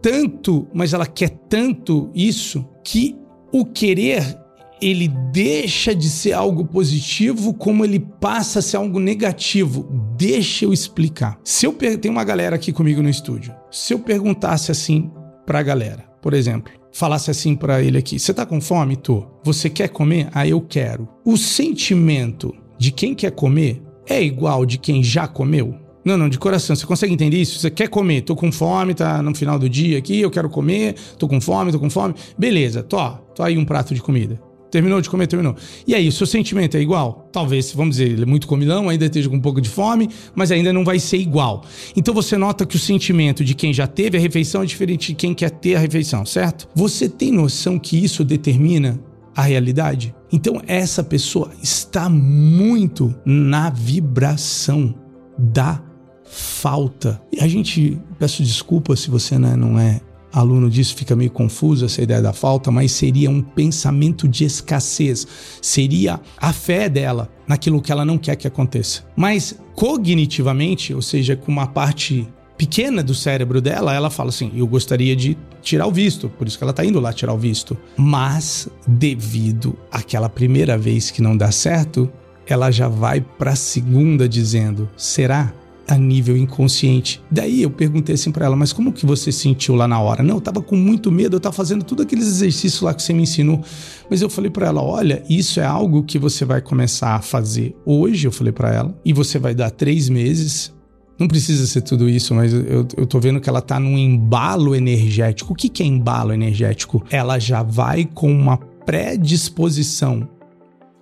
tanto, 0.01 0.67
mas 0.73 0.93
ela 0.93 1.05
quer 1.05 1.29
tanto 1.49 2.09
isso 2.15 2.65
que 2.83 3.15
o 3.51 3.65
querer 3.65 4.37
ele 4.81 5.09
deixa 5.31 5.93
de 5.93 6.09
ser 6.09 6.33
algo 6.33 6.65
positivo 6.65 7.53
como 7.53 7.83
ele 7.83 7.99
passa 7.99 8.59
a 8.59 8.61
ser 8.61 8.77
algo 8.77 8.99
negativo. 8.99 9.83
Deixa 10.15 10.65
eu 10.65 10.73
explicar. 10.73 11.37
Se 11.43 11.65
eu 11.65 11.73
per... 11.73 11.97
tem 11.97 12.09
uma 12.09 12.23
galera 12.23 12.55
aqui 12.55 12.71
comigo 12.71 13.01
no 13.01 13.09
estúdio. 13.09 13.53
Se 13.69 13.93
eu 13.93 13.99
perguntasse 13.99 14.71
assim 14.71 15.11
pra 15.45 15.61
galera, 15.61 16.05
por 16.21 16.33
exemplo, 16.33 16.71
falasse 16.91 17.31
assim 17.31 17.55
para 17.55 17.81
ele 17.81 17.97
aqui: 17.97 18.19
"Você 18.19 18.33
tá 18.33 18.45
com 18.45 18.59
fome, 18.59 18.95
tô? 18.95 19.25
Você 19.43 19.69
quer 19.69 19.89
comer? 19.89 20.27
Ah, 20.33 20.47
eu 20.47 20.61
quero". 20.61 21.07
O 21.25 21.37
sentimento 21.37 22.53
de 22.77 22.91
quem 22.91 23.13
quer 23.13 23.31
comer 23.31 23.81
é 24.07 24.21
igual 24.21 24.65
de 24.65 24.77
quem 24.77 25.03
já 25.03 25.27
comeu? 25.27 25.75
Não, 26.03 26.17
não, 26.17 26.29
de 26.29 26.39
coração. 26.39 26.75
Você 26.75 26.85
consegue 26.85 27.13
entender 27.13 27.37
isso? 27.37 27.59
Você 27.59 27.69
quer 27.69 27.89
comer, 27.89 28.21
tô 28.21 28.35
com 28.35 28.51
fome, 28.51 28.93
tá 28.93 29.21
no 29.21 29.35
final 29.35 29.59
do 29.59 29.69
dia 29.69 29.97
aqui, 29.97 30.19
eu 30.19 30.31
quero 30.31 30.49
comer, 30.49 30.95
tô 31.17 31.27
com 31.27 31.39
fome, 31.39 31.71
tô 31.71 31.79
com 31.79 31.89
fome. 31.89 32.15
Beleza, 32.37 32.81
tô, 32.81 33.11
tô 33.35 33.43
aí 33.43 33.57
um 33.57 33.65
prato 33.65 33.93
de 33.93 34.01
comida. 34.01 34.48
Terminou 34.71 35.01
de 35.01 35.09
comer, 35.09 35.27
terminou. 35.27 35.55
E 35.87 35.95
aí, 35.95 36.07
o 36.07 36.11
seu 36.11 36.27
sentimento 36.27 36.77
é 36.77 36.79
igual? 36.79 37.29
Talvez, 37.31 37.71
vamos 37.71 37.97
dizer, 37.97 38.11
ele 38.11 38.23
é 38.23 38.25
muito 38.25 38.47
comilão, 38.47 38.89
ainda 38.89 39.05
esteja 39.05 39.29
com 39.29 39.35
um 39.35 39.41
pouco 39.41 39.59
de 39.59 39.69
fome, 39.69 40.09
mas 40.35 40.51
ainda 40.51 40.71
não 40.71 40.83
vai 40.83 40.99
ser 40.99 41.17
igual. 41.17 41.63
Então 41.95 42.13
você 42.13 42.37
nota 42.37 42.65
que 42.65 42.75
o 42.75 42.79
sentimento 42.79 43.43
de 43.43 43.53
quem 43.53 43.73
já 43.73 43.87
teve 43.87 44.17
a 44.17 44.21
refeição 44.21 44.61
é 44.61 44.65
diferente 44.65 45.07
de 45.07 45.15
quem 45.15 45.33
quer 45.33 45.49
ter 45.49 45.75
a 45.75 45.79
refeição, 45.79 46.25
certo? 46.25 46.67
Você 46.75 47.09
tem 47.09 47.31
noção 47.31 47.79
que 47.79 47.97
isso 48.03 48.23
determina 48.23 48.99
a 49.35 49.41
realidade. 49.41 50.13
Então 50.31 50.61
essa 50.67 51.03
pessoa 51.03 51.51
está 51.61 52.09
muito 52.09 53.15
na 53.25 53.69
vibração 53.69 54.93
da 55.37 55.81
falta. 56.25 57.21
E 57.31 57.39
a 57.39 57.47
gente 57.47 57.99
peço 58.17 58.43
desculpa 58.43 58.95
se 58.95 59.09
você 59.09 59.39
né, 59.39 59.55
não 59.55 59.79
é 59.79 60.01
aluno 60.31 60.69
disso 60.69 60.95
fica 60.95 61.15
meio 61.15 61.31
confuso 61.31 61.85
essa 61.85 62.01
ideia 62.01 62.21
da 62.21 62.33
falta, 62.33 62.71
mas 62.71 62.91
seria 62.91 63.29
um 63.29 63.41
pensamento 63.41 64.27
de 64.27 64.45
escassez, 64.45 65.27
seria 65.61 66.19
a 66.37 66.53
fé 66.53 66.87
dela 66.87 67.29
naquilo 67.47 67.81
que 67.81 67.91
ela 67.91 68.05
não 68.05 68.17
quer 68.17 68.35
que 68.35 68.47
aconteça. 68.47 69.03
Mas 69.15 69.55
cognitivamente, 69.75 70.93
ou 70.93 71.01
seja, 71.01 71.35
com 71.35 71.51
uma 71.51 71.67
parte 71.67 72.27
pequena 72.57 73.01
do 73.01 73.15
cérebro 73.15 73.61
dela, 73.61 73.93
ela 73.93 74.09
fala 74.09 74.29
assim: 74.29 74.51
eu 74.55 74.67
gostaria 74.67 75.15
de 75.15 75.37
tirar 75.61 75.87
o 75.87 75.91
visto, 75.91 76.29
por 76.29 76.47
isso 76.47 76.57
que 76.57 76.63
ela 76.63 76.73
tá 76.73 76.83
indo 76.83 76.99
lá 76.99 77.13
tirar 77.13 77.33
o 77.33 77.37
visto. 77.37 77.77
Mas 77.97 78.67
devido 78.85 79.77
àquela 79.91 80.29
primeira 80.29 80.77
vez 80.77 81.09
que 81.09 81.21
não 81.21 81.35
dá 81.35 81.51
certo, 81.51 82.11
ela 82.45 82.69
já 82.71 82.87
vai 82.87 83.21
para 83.21 83.51
a 83.51 83.55
segunda 83.55 84.27
dizendo: 84.27 84.89
será? 84.97 85.53
A 85.89 85.97
nível 85.97 86.37
inconsciente. 86.37 87.21
Daí 87.31 87.63
eu 87.63 87.71
perguntei 87.71 88.13
assim 88.13 88.31
para 88.31 88.45
ela, 88.45 88.55
mas 88.55 88.71
como 88.71 88.93
que 88.93 89.05
você 89.05 89.31
sentiu 89.31 89.73
lá 89.73 89.87
na 89.87 89.99
hora? 89.99 90.21
Não, 90.21 90.35
eu 90.35 90.41
tava 90.41 90.61
com 90.61 90.75
muito 90.75 91.11
medo, 91.11 91.35
eu 91.35 91.39
tava 91.39 91.55
fazendo 91.55 91.83
todos 91.83 92.05
aqueles 92.05 92.27
exercícios 92.27 92.81
lá 92.81 92.93
que 92.93 93.01
você 93.01 93.11
me 93.11 93.23
ensinou. 93.23 93.61
Mas 94.09 94.21
eu 94.21 94.29
falei 94.29 94.51
para 94.51 94.67
ela, 94.67 94.83
olha, 94.83 95.23
isso 95.27 95.59
é 95.59 95.65
algo 95.65 96.03
que 96.03 96.19
você 96.19 96.45
vai 96.45 96.61
começar 96.61 97.15
a 97.15 97.21
fazer 97.21 97.75
hoje, 97.83 98.27
eu 98.27 98.31
falei 98.31 98.53
para 98.53 98.73
ela, 98.73 98.99
e 99.03 99.11
você 99.11 99.39
vai 99.39 99.55
dar 99.55 99.71
três 99.71 100.09
meses. 100.09 100.71
Não 101.17 101.27
precisa 101.27 101.65
ser 101.65 101.81
tudo 101.81 102.07
isso, 102.07 102.35
mas 102.35 102.53
eu, 102.53 102.87
eu 102.95 103.05
tô 103.05 103.19
vendo 103.19 103.41
que 103.41 103.49
ela 103.49 103.61
tá 103.61 103.79
num 103.79 103.97
embalo 103.97 104.75
energético. 104.75 105.53
O 105.53 105.55
que, 105.55 105.67
que 105.67 105.81
é 105.81 105.85
embalo 105.85 106.31
energético? 106.31 107.03
Ela 107.09 107.39
já 107.39 107.63
vai 107.63 108.05
com 108.05 108.31
uma 108.31 108.57
predisposição 108.57 110.29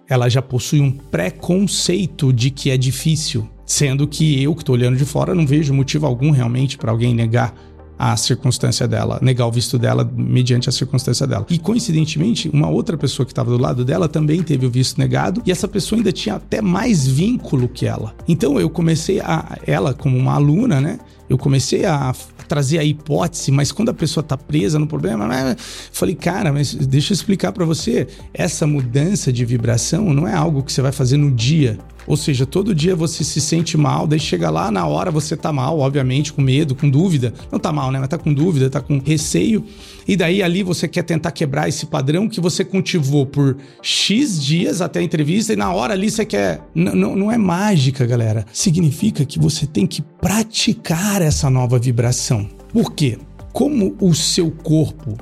ela 0.09 0.29
já 0.29 0.41
possui 0.41 0.79
um 0.79 0.91
preconceito 0.91 2.31
de 2.31 2.49
que 2.49 2.69
é 2.69 2.77
difícil, 2.77 3.47
sendo 3.65 4.07
que 4.07 4.41
eu 4.41 4.55
que 4.55 4.61
estou 4.61 4.75
olhando 4.75 4.97
de 4.97 5.05
fora 5.05 5.35
não 5.35 5.45
vejo 5.45 5.73
motivo 5.73 6.05
algum 6.05 6.31
realmente 6.31 6.77
para 6.77 6.91
alguém 6.91 7.13
negar 7.13 7.53
a 7.99 8.15
circunstância 8.15 8.87
dela, 8.87 9.17
negar 9.21 9.47
o 9.47 9.51
visto 9.51 9.79
dela 9.79 10.09
mediante 10.15 10.69
a 10.69 10.71
circunstância 10.71 11.25
dela. 11.25 11.45
E 11.49 11.57
coincidentemente, 11.57 12.47
uma 12.49 12.69
outra 12.69 12.95
pessoa 12.95 13.25
que 13.25 13.31
estava 13.31 13.49
do 13.49 13.57
lado 13.57 13.83
dela 13.83 14.07
também 14.07 14.43
teve 14.43 14.65
o 14.65 14.69
visto 14.69 14.99
negado 14.99 15.41
e 15.45 15.51
essa 15.51 15.67
pessoa 15.67 15.97
ainda 15.97 16.11
tinha 16.11 16.35
até 16.35 16.61
mais 16.61 17.07
vínculo 17.07 17.67
que 17.67 17.87
ela. 17.87 18.13
Então 18.27 18.59
eu 18.59 18.69
comecei 18.69 19.19
a 19.19 19.57
ela 19.65 19.93
como 19.93 20.15
uma 20.15 20.35
aluna, 20.35 20.79
né? 20.79 20.99
Eu 21.29 21.37
comecei 21.37 21.85
a 21.85 22.13
trazer 22.47 22.79
a 22.79 22.83
hipótese, 22.83 23.51
mas 23.51 23.71
quando 23.71 23.89
a 23.89 23.93
pessoa 23.93 24.21
está 24.21 24.37
presa 24.37 24.79
no 24.79 24.87
problema, 24.87 25.27
falei, 25.91 26.15
cara, 26.15 26.53
mas 26.53 26.73
deixa 26.73 27.11
eu 27.11 27.15
explicar 27.15 27.51
para 27.51 27.65
você, 27.65 28.07
essa 28.33 28.65
mudança 28.65 29.31
de 29.33 29.43
vibração 29.43 30.13
não 30.13 30.27
é 30.27 30.33
algo 30.33 30.63
que 30.63 30.71
você 30.71 30.81
vai 30.81 30.91
fazer 30.91 31.17
no 31.17 31.29
dia. 31.29 31.77
Ou 32.07 32.15
seja, 32.15 32.45
todo 32.45 32.73
dia 32.73 32.95
você 32.95 33.23
se 33.23 33.41
sente 33.41 33.77
mal, 33.77 34.07
daí 34.07 34.19
chega 34.19 34.49
lá 34.49 34.71
na 34.71 34.87
hora 34.87 35.11
você 35.11 35.35
tá 35.35 35.51
mal, 35.51 35.77
obviamente, 35.79 36.31
com 36.31 36.41
medo, 36.41 36.73
com 36.73 36.89
dúvida. 36.89 37.33
Não 37.51 37.59
tá 37.59 37.71
mal, 37.71 37.91
né? 37.91 37.99
Mas 37.99 38.07
tá 38.07 38.17
com 38.17 38.33
dúvida, 38.33 38.69
tá 38.69 38.79
com 38.79 38.99
receio. 38.99 39.65
E 40.07 40.15
daí 40.15 40.41
ali 40.41 40.63
você 40.63 40.87
quer 40.87 41.03
tentar 41.03 41.31
quebrar 41.31 41.67
esse 41.67 41.85
padrão 41.85 42.29
que 42.29 42.39
você 42.39 42.63
cultivou 42.63 43.25
por 43.25 43.57
X 43.81 44.41
dias 44.41 44.81
até 44.81 44.99
a 44.99 45.03
entrevista 45.03 45.51
e 45.51 45.57
na 45.57 45.73
hora 45.73 45.93
ali 45.93 46.09
você 46.09 46.25
quer. 46.25 46.61
N 46.73 46.95
não 46.95 47.31
é 47.31 47.37
mágica, 47.37 48.05
galera. 48.05 48.45
Significa 48.53 49.25
que 49.25 49.37
você 49.37 49.67
tem 49.67 49.85
que 49.85 50.01
praticar 50.01 51.21
essa 51.21 51.49
nova 51.49 51.77
vibração. 51.77 52.47
Por 52.71 52.93
quê? 52.93 53.17
Como 53.51 53.97
o 53.99 54.13
seu 54.13 54.49
corpo 54.51 55.17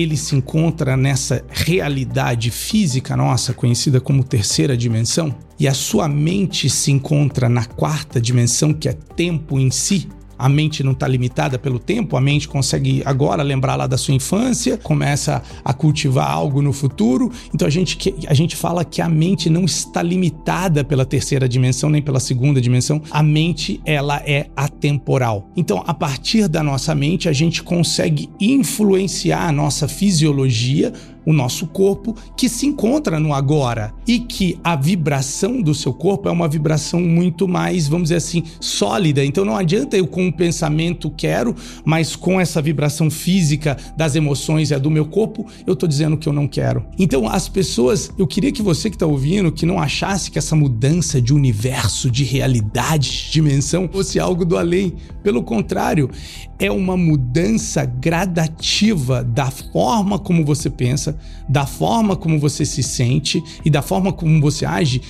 ele 0.00 0.16
se 0.16 0.36
encontra 0.36 0.96
nessa 0.96 1.44
realidade 1.48 2.50
física 2.50 3.16
nossa, 3.16 3.52
conhecida 3.52 4.00
como 4.00 4.22
terceira 4.22 4.76
dimensão, 4.76 5.34
e 5.58 5.66
a 5.66 5.74
sua 5.74 6.08
mente 6.08 6.70
se 6.70 6.92
encontra 6.92 7.48
na 7.48 7.64
quarta 7.64 8.20
dimensão, 8.20 8.72
que 8.72 8.88
é 8.88 8.92
tempo 8.92 9.58
em 9.58 9.70
si, 9.70 10.08
a 10.38 10.48
mente 10.48 10.82
não 10.82 10.92
está 10.92 11.08
limitada 11.08 11.58
pelo 11.58 11.78
tempo, 11.78 12.16
a 12.16 12.20
mente 12.20 12.46
consegue 12.46 13.02
agora 13.04 13.42
lembrar 13.42 13.76
lá 13.76 13.86
da 13.86 13.98
sua 13.98 14.14
infância, 14.14 14.78
começa 14.78 15.42
a 15.64 15.72
cultivar 15.72 16.30
algo 16.30 16.62
no 16.62 16.72
futuro. 16.72 17.30
Então 17.52 17.66
a 17.66 17.70
gente, 17.70 18.14
a 18.26 18.34
gente 18.34 18.54
fala 18.54 18.84
que 18.84 19.02
a 19.02 19.08
mente 19.08 19.50
não 19.50 19.64
está 19.64 20.02
limitada 20.02 20.84
pela 20.84 21.04
terceira 21.04 21.48
dimensão 21.48 21.90
nem 21.90 22.00
pela 22.00 22.20
segunda 22.20 22.60
dimensão. 22.60 23.02
A 23.10 23.22
mente 23.22 23.80
ela 23.84 24.22
é 24.24 24.48
atemporal. 24.54 25.50
Então 25.56 25.82
a 25.86 25.94
partir 25.94 26.48
da 26.48 26.62
nossa 26.62 26.94
mente 26.94 27.28
a 27.28 27.32
gente 27.32 27.62
consegue 27.62 28.30
influenciar 28.40 29.48
a 29.48 29.52
nossa 29.52 29.88
fisiologia 29.88 30.92
o 31.28 31.32
nosso 31.34 31.66
corpo 31.66 32.16
que 32.34 32.48
se 32.48 32.64
encontra 32.64 33.20
no 33.20 33.34
agora 33.34 33.92
e 34.06 34.18
que 34.18 34.58
a 34.64 34.74
vibração 34.74 35.60
do 35.60 35.74
seu 35.74 35.92
corpo 35.92 36.26
é 36.26 36.32
uma 36.32 36.48
vibração 36.48 37.02
muito 37.02 37.46
mais, 37.46 37.86
vamos 37.86 38.04
dizer 38.04 38.16
assim, 38.16 38.44
sólida. 38.58 39.22
Então 39.22 39.44
não 39.44 39.54
adianta 39.54 39.94
eu 39.94 40.06
com 40.06 40.24
um 40.24 40.32
pensamento 40.32 41.10
quero, 41.10 41.54
mas 41.84 42.16
com 42.16 42.40
essa 42.40 42.62
vibração 42.62 43.10
física 43.10 43.76
das 43.94 44.16
emoções 44.16 44.72
é 44.72 44.78
do 44.78 44.90
meu 44.90 45.04
corpo, 45.04 45.44
eu 45.66 45.76
tô 45.76 45.86
dizendo 45.86 46.16
que 46.16 46.26
eu 46.26 46.32
não 46.32 46.48
quero. 46.48 46.86
Então 46.98 47.28
as 47.28 47.46
pessoas, 47.46 48.10
eu 48.16 48.26
queria 48.26 48.50
que 48.50 48.62
você 48.62 48.88
que 48.88 48.96
está 48.96 49.04
ouvindo, 49.04 49.52
que 49.52 49.66
não 49.66 49.78
achasse 49.78 50.30
que 50.30 50.38
essa 50.38 50.56
mudança 50.56 51.20
de 51.20 51.34
universo, 51.34 52.10
de 52.10 52.24
realidade, 52.24 53.10
de 53.10 53.32
dimensão 53.32 53.86
fosse 53.92 54.18
algo 54.18 54.46
do 54.46 54.56
além. 54.56 54.94
Pelo 55.22 55.42
contrário, 55.42 56.08
é 56.58 56.70
uma 56.70 56.96
mudança 56.96 57.84
gradativa 57.84 59.22
da 59.22 59.50
forma 59.50 60.18
como 60.18 60.42
você 60.42 60.70
pensa, 60.70 61.17
da 61.48 61.66
forma 61.66 62.16
como 62.16 62.38
você 62.38 62.64
se 62.64 62.82
sente 62.82 63.42
e 63.64 63.70
da 63.70 63.82
forma 63.82 64.12
como 64.12 64.40
você 64.40 64.64
age 64.64 65.02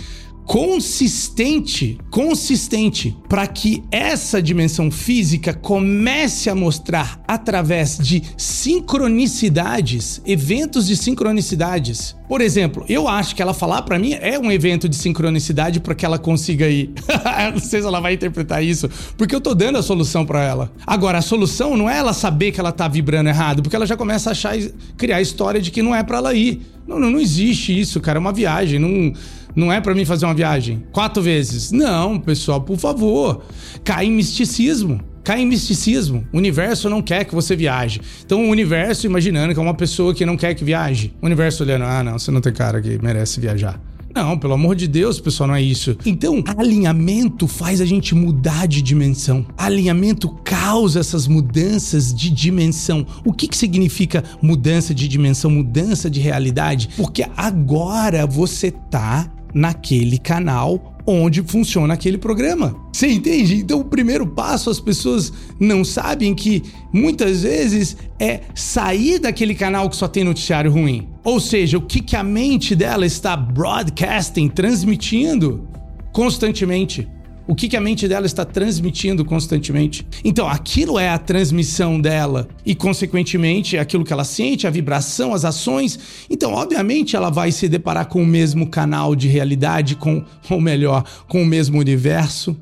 consistente, 0.48 1.98
consistente, 2.10 3.14
para 3.28 3.46
que 3.46 3.84
essa 3.90 4.40
dimensão 4.40 4.90
física 4.90 5.52
comece 5.52 6.48
a 6.48 6.54
mostrar 6.54 7.22
através 7.28 7.98
de 7.98 8.22
sincronicidades, 8.34 10.22
eventos 10.24 10.86
de 10.86 10.96
sincronicidades. 10.96 12.16
Por 12.26 12.40
exemplo, 12.40 12.82
eu 12.88 13.06
acho 13.06 13.36
que 13.36 13.42
ela 13.42 13.52
falar 13.52 13.82
para 13.82 13.98
mim 13.98 14.14
é 14.14 14.38
um 14.38 14.50
evento 14.50 14.88
de 14.88 14.96
sincronicidade 14.96 15.80
para 15.80 15.94
que 15.94 16.06
ela 16.06 16.18
consiga 16.18 16.66
ir. 16.66 16.94
não 17.52 17.60
sei 17.60 17.82
se 17.82 17.86
ela 17.86 18.00
vai 18.00 18.14
interpretar 18.14 18.64
isso, 18.64 18.88
porque 19.18 19.34
eu 19.34 19.42
tô 19.42 19.54
dando 19.54 19.76
a 19.76 19.82
solução 19.82 20.24
para 20.24 20.42
ela. 20.42 20.72
Agora, 20.86 21.18
a 21.18 21.22
solução 21.22 21.76
não 21.76 21.90
é 21.90 21.98
ela 21.98 22.14
saber 22.14 22.52
que 22.52 22.60
ela 22.60 22.72
tá 22.72 22.88
vibrando 22.88 23.28
errado, 23.28 23.62
porque 23.62 23.76
ela 23.76 23.86
já 23.86 23.98
começa 23.98 24.30
a 24.30 24.32
achar 24.32 24.56
criar 24.96 25.16
a 25.16 25.22
história 25.22 25.60
de 25.60 25.70
que 25.70 25.82
não 25.82 25.94
é 25.94 26.02
para 26.02 26.16
ela 26.16 26.32
ir. 26.32 26.62
Não, 26.86 26.98
não, 26.98 27.10
não 27.10 27.20
existe 27.20 27.78
isso, 27.78 28.00
cara, 28.00 28.18
é 28.18 28.20
uma 28.20 28.32
viagem, 28.32 28.78
não 28.78 29.12
não 29.54 29.72
é 29.72 29.80
para 29.80 29.94
mim 29.94 30.04
fazer 30.04 30.24
uma 30.26 30.34
viagem 30.34 30.84
quatro 30.92 31.22
vezes. 31.22 31.72
Não, 31.72 32.18
pessoal, 32.18 32.60
por 32.60 32.78
favor. 32.78 33.42
Cai 33.84 34.06
em 34.06 34.12
misticismo. 34.12 35.00
Cai 35.24 35.42
em 35.42 35.46
misticismo. 35.46 36.26
O 36.32 36.38
universo 36.38 36.88
não 36.88 37.02
quer 37.02 37.24
que 37.24 37.34
você 37.34 37.54
viaje. 37.54 38.00
Então, 38.24 38.46
o 38.46 38.50
universo 38.50 39.06
imaginando 39.06 39.52
que 39.52 39.60
é 39.60 39.62
uma 39.62 39.74
pessoa 39.74 40.14
que 40.14 40.24
não 40.24 40.36
quer 40.36 40.54
que 40.54 40.64
viaje. 40.64 41.12
O 41.20 41.26
universo 41.26 41.62
olhando, 41.62 41.84
ah, 41.84 42.02
não, 42.02 42.18
você 42.18 42.30
não 42.30 42.40
tem 42.40 42.52
cara 42.52 42.80
que 42.80 42.98
merece 43.02 43.40
viajar. 43.40 43.78
Não, 44.14 44.38
pelo 44.38 44.54
amor 44.54 44.74
de 44.74 44.88
Deus, 44.88 45.20
pessoal, 45.20 45.48
não 45.48 45.54
é 45.54 45.62
isso. 45.62 45.96
Então, 46.04 46.42
alinhamento 46.56 47.46
faz 47.46 47.80
a 47.80 47.84
gente 47.84 48.14
mudar 48.14 48.66
de 48.66 48.80
dimensão. 48.80 49.46
Alinhamento 49.56 50.28
causa 50.44 51.00
essas 51.00 51.26
mudanças 51.26 52.12
de 52.14 52.30
dimensão. 52.30 53.06
O 53.24 53.32
que, 53.32 53.46
que 53.46 53.56
significa 53.56 54.24
mudança 54.40 54.94
de 54.94 55.06
dimensão, 55.06 55.50
mudança 55.50 56.08
de 56.08 56.20
realidade? 56.20 56.88
Porque 56.96 57.26
agora 57.36 58.26
você 58.26 58.70
tá 58.70 59.30
naquele 59.54 60.18
canal 60.18 60.94
onde 61.06 61.42
funciona 61.42 61.94
aquele 61.94 62.18
programa. 62.18 62.76
Você 62.92 63.08
entende? 63.08 63.56
Então, 63.56 63.80
o 63.80 63.84
primeiro 63.84 64.26
passo, 64.26 64.68
as 64.68 64.78
pessoas 64.78 65.32
não 65.58 65.82
sabem 65.82 66.34
que 66.34 66.62
muitas 66.92 67.42
vezes 67.42 67.96
é 68.20 68.40
sair 68.54 69.18
daquele 69.18 69.54
canal 69.54 69.88
que 69.88 69.96
só 69.96 70.06
tem 70.06 70.22
noticiário 70.22 70.70
ruim. 70.70 71.08
Ou 71.24 71.40
seja, 71.40 71.78
o 71.78 71.82
que, 71.82 72.02
que 72.02 72.14
a 72.14 72.22
mente 72.22 72.76
dela 72.76 73.06
está 73.06 73.34
broadcasting, 73.34 74.48
transmitindo 74.48 75.66
constantemente 76.12 77.08
o 77.48 77.54
que, 77.54 77.66
que 77.66 77.76
a 77.76 77.80
mente 77.80 78.06
dela 78.06 78.26
está 78.26 78.44
transmitindo 78.44 79.24
constantemente. 79.24 80.06
Então, 80.22 80.46
aquilo 80.46 80.98
é 80.98 81.08
a 81.08 81.16
transmissão 81.16 81.98
dela 81.98 82.46
e, 82.64 82.74
consequentemente, 82.74 83.78
aquilo 83.78 84.04
que 84.04 84.12
ela 84.12 84.22
sente, 84.22 84.66
a 84.66 84.70
vibração, 84.70 85.32
as 85.32 85.46
ações. 85.46 85.98
Então, 86.28 86.52
obviamente, 86.52 87.16
ela 87.16 87.30
vai 87.30 87.50
se 87.50 87.66
deparar 87.66 88.06
com 88.06 88.22
o 88.22 88.26
mesmo 88.26 88.68
canal 88.68 89.16
de 89.16 89.28
realidade, 89.28 89.96
com, 89.96 90.22
ou 90.50 90.60
melhor, 90.60 91.02
com 91.26 91.42
o 91.42 91.46
mesmo 91.46 91.78
universo, 91.78 92.54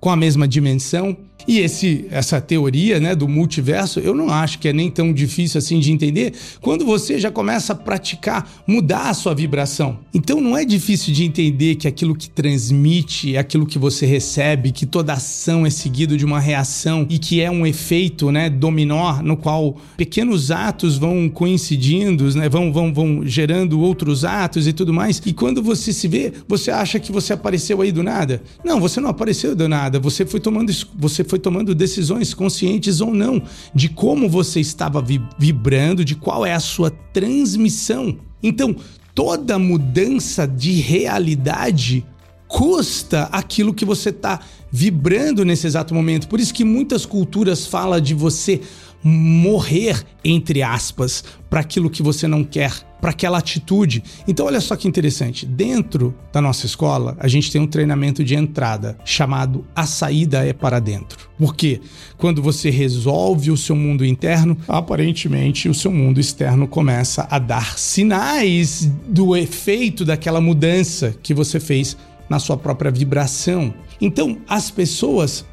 com 0.00 0.08
a 0.08 0.16
mesma 0.16 0.48
dimensão. 0.48 1.14
E 1.46 1.58
esse, 1.58 2.06
essa 2.10 2.40
teoria 2.40 3.00
né, 3.00 3.14
do 3.14 3.28
multiverso, 3.28 4.00
eu 4.00 4.14
não 4.14 4.30
acho 4.30 4.58
que 4.58 4.68
é 4.68 4.72
nem 4.72 4.90
tão 4.90 5.12
difícil 5.12 5.58
assim 5.58 5.78
de 5.80 5.92
entender 5.92 6.32
quando 6.60 6.84
você 6.84 7.18
já 7.18 7.30
começa 7.30 7.72
a 7.72 7.76
praticar, 7.76 8.48
mudar 8.66 9.10
a 9.10 9.14
sua 9.14 9.34
vibração. 9.34 9.98
Então 10.14 10.40
não 10.40 10.56
é 10.56 10.64
difícil 10.64 11.12
de 11.12 11.24
entender 11.24 11.76
que 11.76 11.88
aquilo 11.88 12.14
que 12.14 12.28
transmite 12.28 13.36
aquilo 13.36 13.66
que 13.66 13.78
você 13.78 14.06
recebe, 14.06 14.72
que 14.72 14.86
toda 14.86 15.12
ação 15.12 15.66
é 15.66 15.70
seguido 15.70 16.16
de 16.16 16.24
uma 16.24 16.40
reação 16.40 17.06
e 17.08 17.18
que 17.18 17.40
é 17.40 17.50
um 17.50 17.66
efeito 17.66 18.30
né, 18.30 18.48
dominó 18.48 19.22
no 19.22 19.36
qual 19.36 19.76
pequenos 19.96 20.50
atos 20.50 20.96
vão 20.96 21.28
coincidindo, 21.28 22.34
né, 22.36 22.48
vão, 22.48 22.72
vão, 22.72 22.92
vão 22.92 23.26
gerando 23.26 23.80
outros 23.80 24.24
atos 24.24 24.66
e 24.66 24.72
tudo 24.72 24.92
mais. 24.92 25.20
E 25.24 25.32
quando 25.32 25.62
você 25.62 25.92
se 25.92 26.08
vê, 26.08 26.32
você 26.46 26.70
acha 26.70 26.98
que 26.98 27.12
você 27.12 27.32
apareceu 27.32 27.80
aí 27.80 27.92
do 27.92 28.02
nada. 28.02 28.42
Não, 28.64 28.80
você 28.80 29.00
não 29.00 29.10
apareceu 29.10 29.54
do 29.54 29.68
nada, 29.68 29.98
você 29.98 30.24
foi 30.24 30.40
tomando, 30.40 30.72
você 30.96 31.24
tomando 31.38 31.74
decisões 31.74 32.34
conscientes 32.34 33.00
ou 33.00 33.12
não 33.12 33.42
de 33.74 33.88
como 33.88 34.28
você 34.28 34.60
estava 34.60 35.04
vibrando, 35.38 36.04
de 36.04 36.14
qual 36.14 36.44
é 36.44 36.52
a 36.52 36.60
sua 36.60 36.90
transmissão. 36.90 38.18
Então, 38.42 38.74
toda 39.14 39.58
mudança 39.58 40.46
de 40.46 40.72
realidade 40.72 42.04
custa 42.48 43.24
aquilo 43.32 43.72
que 43.72 43.84
você 43.84 44.10
está 44.10 44.40
vibrando 44.70 45.44
nesse 45.44 45.66
exato 45.66 45.94
momento. 45.94 46.28
Por 46.28 46.38
isso 46.38 46.52
que 46.52 46.64
muitas 46.64 47.06
culturas 47.06 47.66
falam 47.66 47.98
de 47.98 48.12
você 48.14 48.60
morrer, 49.02 50.04
entre 50.24 50.62
aspas, 50.62 51.24
para 51.50 51.60
aquilo 51.60 51.90
que 51.90 52.02
você 52.02 52.26
não 52.26 52.44
quer, 52.44 52.72
para 53.00 53.10
aquela 53.10 53.38
atitude. 53.38 54.02
Então, 54.28 54.46
olha 54.46 54.60
só 54.60 54.76
que 54.76 54.86
interessante. 54.86 55.44
Dentro 55.44 56.14
da 56.32 56.40
nossa 56.40 56.66
escola, 56.66 57.16
a 57.18 57.26
gente 57.26 57.50
tem 57.50 57.60
um 57.60 57.66
treinamento 57.66 58.22
de 58.22 58.34
entrada 58.34 58.96
chamado 59.04 59.66
A 59.74 59.84
Saída 59.84 60.46
é 60.46 60.52
para 60.52 60.78
Dentro. 60.78 61.28
Porque 61.36 61.80
quando 62.16 62.40
você 62.40 62.70
resolve 62.70 63.50
o 63.50 63.56
seu 63.56 63.74
mundo 63.74 64.04
interno, 64.04 64.56
aparentemente 64.68 65.68
o 65.68 65.74
seu 65.74 65.90
mundo 65.90 66.20
externo 66.20 66.68
começa 66.68 67.26
a 67.28 67.38
dar 67.38 67.76
sinais 67.76 68.90
do 69.08 69.36
efeito 69.36 70.04
daquela 70.04 70.40
mudança 70.40 71.16
que 71.22 71.34
você 71.34 71.58
fez 71.58 71.96
na 72.28 72.38
sua 72.38 72.56
própria 72.56 72.90
vibração. 72.90 73.74
Então, 74.00 74.38
as 74.48 74.70
pessoas 74.70 75.44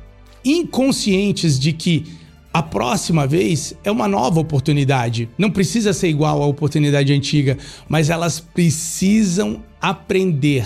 inconscientes 0.46 1.60
de 1.60 1.74
que 1.74 2.19
a 2.54 2.64
próxima 2.64 3.28
vez 3.28 3.76
é 3.84 3.92
uma 3.92 4.08
nova 4.08 4.40
oportunidade. 4.40 5.30
Não 5.38 5.52
precisa 5.52 5.94
ser 5.94 6.10
igual 6.10 6.42
à 6.42 6.46
oportunidade 6.46 7.14
antiga, 7.14 7.58
mas 7.88 8.10
elas 8.10 8.40
precisam 8.40 9.64
aprender 9.80 10.66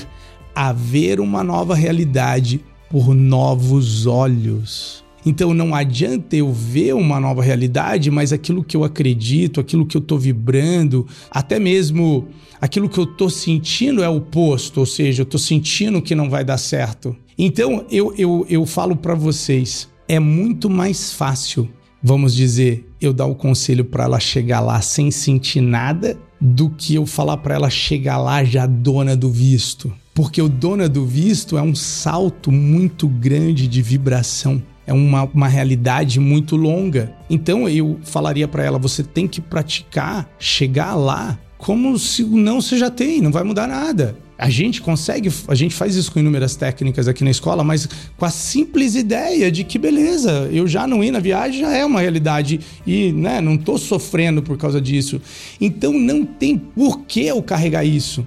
a 0.55 0.71
ver 0.71 1.19
uma 1.19 1.43
nova 1.43 1.75
realidade 1.75 2.63
por 2.89 3.13
novos 3.13 4.05
olhos. 4.05 5.03
Então 5.25 5.53
não 5.53 5.73
adianta 5.73 6.35
eu 6.35 6.51
ver 6.51 6.93
uma 6.93 7.19
nova 7.19 7.41
realidade, 7.41 8.11
mas 8.11 8.33
aquilo 8.33 8.63
que 8.63 8.75
eu 8.75 8.83
acredito, 8.83 9.59
aquilo 9.59 9.85
que 9.85 9.95
eu 9.95 10.01
estou 10.01 10.19
vibrando, 10.19 11.07
até 11.31 11.59
mesmo 11.59 12.27
aquilo 12.59 12.89
que 12.89 12.99
eu 12.99 13.05
estou 13.05 13.29
sentindo 13.29 14.03
é 14.03 14.09
o 14.09 14.17
oposto, 14.17 14.81
ou 14.81 14.85
seja, 14.85 15.21
eu 15.21 15.23
estou 15.23 15.39
sentindo 15.39 16.01
que 16.01 16.13
não 16.13 16.29
vai 16.29 16.43
dar 16.43 16.57
certo. 16.57 17.15
Então 17.37 17.85
eu, 17.89 18.13
eu, 18.17 18.45
eu 18.49 18.65
falo 18.65 18.95
para 18.95 19.15
vocês, 19.15 19.89
é 20.07 20.19
muito 20.19 20.69
mais 20.69 21.13
fácil, 21.13 21.69
vamos 22.01 22.35
dizer, 22.35 22.87
eu 22.99 23.13
dar 23.13 23.25
o 23.25 23.35
conselho 23.35 23.85
para 23.85 24.05
ela 24.05 24.19
chegar 24.19 24.59
lá 24.59 24.81
sem 24.81 25.11
sentir 25.11 25.61
nada 25.61 26.17
do 26.39 26.69
que 26.69 26.95
eu 26.95 27.05
falar 27.05 27.37
para 27.37 27.55
ela 27.55 27.69
chegar 27.69 28.17
lá 28.17 28.43
já 28.43 28.65
dona 28.65 29.15
do 29.15 29.29
visto. 29.29 29.93
Porque 30.13 30.41
o 30.41 30.49
dona 30.49 30.87
do 30.87 31.05
visto 31.05 31.57
é 31.57 31.61
um 31.61 31.73
salto 31.73 32.51
muito 32.51 33.07
grande 33.07 33.67
de 33.67 33.81
vibração. 33.81 34.61
É 34.85 34.93
uma, 34.93 35.23
uma 35.23 35.47
realidade 35.47 36.19
muito 36.19 36.55
longa. 36.55 37.15
Então 37.29 37.67
eu 37.67 37.97
falaria 38.03 38.47
para 38.47 38.63
ela: 38.63 38.77
você 38.77 39.01
tem 39.01 39.27
que 39.27 39.41
praticar, 39.41 40.29
chegar 40.37 40.93
lá 40.95 41.39
como 41.57 41.97
se 41.97 42.23
não 42.25 42.59
você 42.59 42.77
já 42.77 42.89
tem, 42.89 43.21
não 43.21 43.31
vai 43.31 43.43
mudar 43.43 43.67
nada. 43.67 44.17
A 44.37 44.49
gente 44.49 44.81
consegue, 44.81 45.29
a 45.47 45.55
gente 45.55 45.75
faz 45.75 45.95
isso 45.95 46.11
com 46.11 46.19
inúmeras 46.19 46.55
técnicas 46.55 47.07
aqui 47.07 47.23
na 47.23 47.31
escola, 47.31 47.63
mas 47.63 47.87
com 48.17 48.25
a 48.25 48.29
simples 48.29 48.95
ideia 48.95 49.51
de 49.51 49.63
que 49.63 49.77
beleza, 49.77 50.49
eu 50.51 50.67
já 50.67 50.87
não 50.87 51.03
ir 51.03 51.11
na 51.11 51.19
viagem 51.19 51.61
já 51.61 51.73
é 51.73 51.85
uma 51.85 52.01
realidade 52.01 52.59
e 52.85 53.11
né, 53.11 53.39
não 53.39 53.55
estou 53.55 53.77
sofrendo 53.77 54.41
por 54.41 54.57
causa 54.57 54.81
disso. 54.81 55.21
Então 55.61 55.93
não 55.93 56.25
tem 56.25 56.57
por 56.57 57.01
que 57.01 57.25
eu 57.25 57.41
carregar 57.43 57.83
isso 57.83 58.25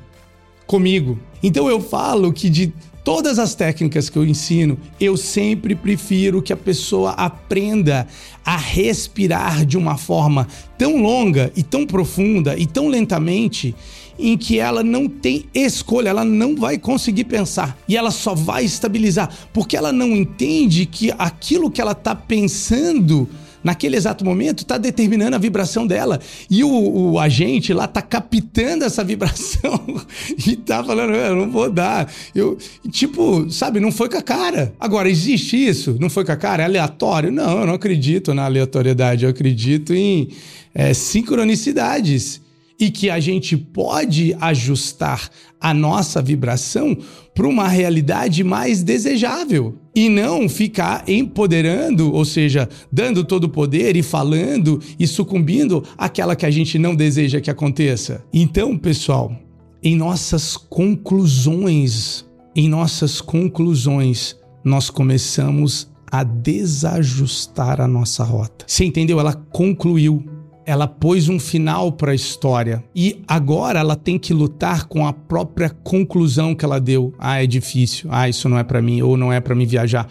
comigo. 0.66 1.18
Então 1.42 1.68
eu 1.68 1.80
falo 1.80 2.32
que 2.32 2.48
de 2.48 2.72
todas 3.06 3.38
as 3.38 3.54
técnicas 3.54 4.10
que 4.10 4.18
eu 4.18 4.26
ensino, 4.26 4.76
eu 4.98 5.16
sempre 5.16 5.76
prefiro 5.76 6.42
que 6.42 6.52
a 6.52 6.56
pessoa 6.56 7.12
aprenda 7.12 8.04
a 8.44 8.56
respirar 8.56 9.64
de 9.64 9.78
uma 9.78 9.96
forma 9.96 10.48
tão 10.76 11.00
longa 11.00 11.52
e 11.54 11.62
tão 11.62 11.86
profunda 11.86 12.56
e 12.58 12.66
tão 12.66 12.88
lentamente 12.88 13.76
em 14.18 14.36
que 14.36 14.58
ela 14.58 14.82
não 14.82 15.08
tem 15.08 15.44
escolha, 15.54 16.08
ela 16.08 16.24
não 16.24 16.56
vai 16.56 16.78
conseguir 16.78 17.24
pensar 17.24 17.76
e 17.88 17.96
ela 17.96 18.10
só 18.10 18.34
vai 18.34 18.64
estabilizar, 18.64 19.30
porque 19.52 19.76
ela 19.76 19.92
não 19.92 20.16
entende 20.16 20.86
que 20.86 21.12
aquilo 21.18 21.70
que 21.70 21.80
ela 21.80 21.92
está 21.92 22.14
pensando 22.14 23.28
naquele 23.66 23.96
exato 23.96 24.24
momento, 24.24 24.60
está 24.60 24.78
determinando 24.78 25.34
a 25.34 25.40
vibração 25.40 25.84
dela. 25.88 26.20
E 26.48 26.62
o, 26.62 26.70
o 26.70 27.18
agente 27.18 27.74
lá 27.74 27.86
está 27.86 28.00
captando 28.00 28.84
essa 28.84 29.02
vibração 29.02 29.84
e 30.46 30.52
está 30.52 30.84
falando, 30.84 31.12
eu 31.12 31.34
não 31.34 31.50
vou 31.50 31.68
dar. 31.68 32.08
Eu, 32.32 32.56
tipo, 32.92 33.50
sabe, 33.50 33.80
não 33.80 33.90
foi 33.90 34.08
com 34.08 34.18
a 34.18 34.22
cara. 34.22 34.72
Agora, 34.78 35.10
existe 35.10 35.56
isso? 35.56 35.96
Não 35.98 36.08
foi 36.08 36.24
com 36.24 36.30
a 36.30 36.36
cara? 36.36 36.62
É 36.62 36.66
aleatório? 36.66 37.32
Não, 37.32 37.60
eu 37.60 37.66
não 37.66 37.74
acredito 37.74 38.32
na 38.32 38.44
aleatoriedade. 38.44 39.24
Eu 39.24 39.30
acredito 39.30 39.92
em 39.92 40.28
é, 40.72 40.94
sincronicidades 40.94 42.40
e 42.78 42.90
que 42.90 43.08
a 43.08 43.18
gente 43.18 43.56
pode 43.56 44.36
ajustar 44.40 45.30
a 45.60 45.72
nossa 45.72 46.20
vibração 46.20 46.96
para 47.34 47.46
uma 47.46 47.68
realidade 47.68 48.44
mais 48.44 48.82
desejável 48.82 49.78
e 49.94 50.08
não 50.08 50.48
ficar 50.48 51.08
empoderando, 51.08 52.12
ou 52.12 52.24
seja, 52.24 52.68
dando 52.92 53.24
todo 53.24 53.44
o 53.44 53.48
poder 53.48 53.96
e 53.96 54.02
falando 54.02 54.80
e 54.98 55.06
sucumbindo 55.06 55.82
àquela 55.96 56.36
que 56.36 56.46
a 56.46 56.50
gente 56.50 56.78
não 56.78 56.94
deseja 56.94 57.40
que 57.40 57.50
aconteça. 57.50 58.24
Então, 58.32 58.76
pessoal, 58.76 59.34
em 59.82 59.96
nossas 59.96 60.56
conclusões, 60.56 62.26
em 62.54 62.68
nossas 62.68 63.20
conclusões, 63.20 64.36
nós 64.64 64.90
começamos 64.90 65.88
a 66.10 66.22
desajustar 66.22 67.80
a 67.80 67.86
nossa 67.86 68.24
rota. 68.24 68.64
Você 68.66 68.84
entendeu? 68.84 69.18
Ela 69.20 69.34
concluiu 69.34 70.24
ela 70.66 70.88
pôs 70.88 71.28
um 71.28 71.38
final 71.38 71.92
para 71.92 72.10
a 72.10 72.14
história 72.14 72.84
e 72.94 73.22
agora 73.28 73.78
ela 73.78 73.94
tem 73.94 74.18
que 74.18 74.34
lutar 74.34 74.86
com 74.86 75.06
a 75.06 75.12
própria 75.12 75.70
conclusão 75.70 76.56
que 76.56 76.64
ela 76.64 76.80
deu. 76.80 77.14
Ah, 77.18 77.40
é 77.40 77.46
difícil. 77.46 78.08
Ah, 78.12 78.28
isso 78.28 78.48
não 78.48 78.58
é 78.58 78.64
para 78.64 78.82
mim 78.82 79.00
ou 79.00 79.16
não 79.16 79.32
é 79.32 79.40
para 79.40 79.54
mim 79.54 79.64
viajar. 79.64 80.08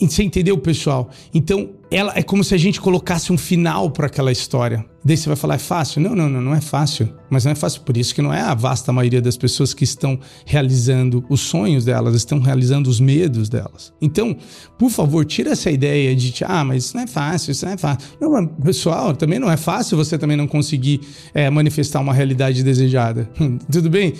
Você 0.00 0.24
entendeu, 0.24 0.58
pessoal? 0.58 1.08
Então, 1.32 1.70
ela 1.94 2.12
é 2.16 2.22
como 2.22 2.42
se 2.42 2.54
a 2.54 2.58
gente 2.58 2.80
colocasse 2.80 3.32
um 3.32 3.38
final 3.38 3.90
para 3.90 4.06
aquela 4.06 4.32
história. 4.32 4.84
Daí 5.04 5.16
você 5.16 5.28
vai 5.28 5.36
falar, 5.36 5.56
é 5.56 5.58
fácil? 5.58 6.00
Não, 6.00 6.14
não, 6.14 6.28
não, 6.28 6.40
não 6.40 6.54
é 6.54 6.60
fácil. 6.60 7.08
Mas 7.28 7.44
não 7.44 7.52
é 7.52 7.54
fácil 7.54 7.80
por 7.80 7.96
isso 7.96 8.14
que 8.14 8.22
não 8.22 8.32
é 8.32 8.40
a 8.40 8.54
vasta 8.54 8.92
maioria 8.92 9.20
das 9.20 9.36
pessoas 9.36 9.74
que 9.74 9.82
estão 9.82 10.18
realizando 10.46 11.24
os 11.28 11.40
sonhos 11.40 11.84
delas, 11.84 12.14
estão 12.14 12.38
realizando 12.38 12.88
os 12.88 13.00
medos 13.00 13.48
delas. 13.48 13.92
Então, 14.00 14.36
por 14.78 14.90
favor, 14.90 15.24
tira 15.24 15.50
essa 15.50 15.70
ideia 15.70 16.14
de, 16.14 16.32
ah, 16.44 16.62
mas 16.62 16.84
isso 16.84 16.96
não 16.96 17.02
é 17.02 17.06
fácil, 17.06 17.50
isso 17.50 17.64
não 17.64 17.72
é 17.72 17.76
fácil. 17.76 18.08
Não, 18.20 18.46
pessoal, 18.46 19.16
também 19.16 19.38
não 19.38 19.50
é 19.50 19.56
fácil 19.56 19.96
você 19.96 20.16
também 20.16 20.36
não 20.36 20.46
conseguir 20.46 21.00
é, 21.34 21.50
manifestar 21.50 22.00
uma 22.00 22.12
realidade 22.12 22.62
desejada. 22.62 23.28
Tudo 23.72 23.90
bem? 23.90 24.12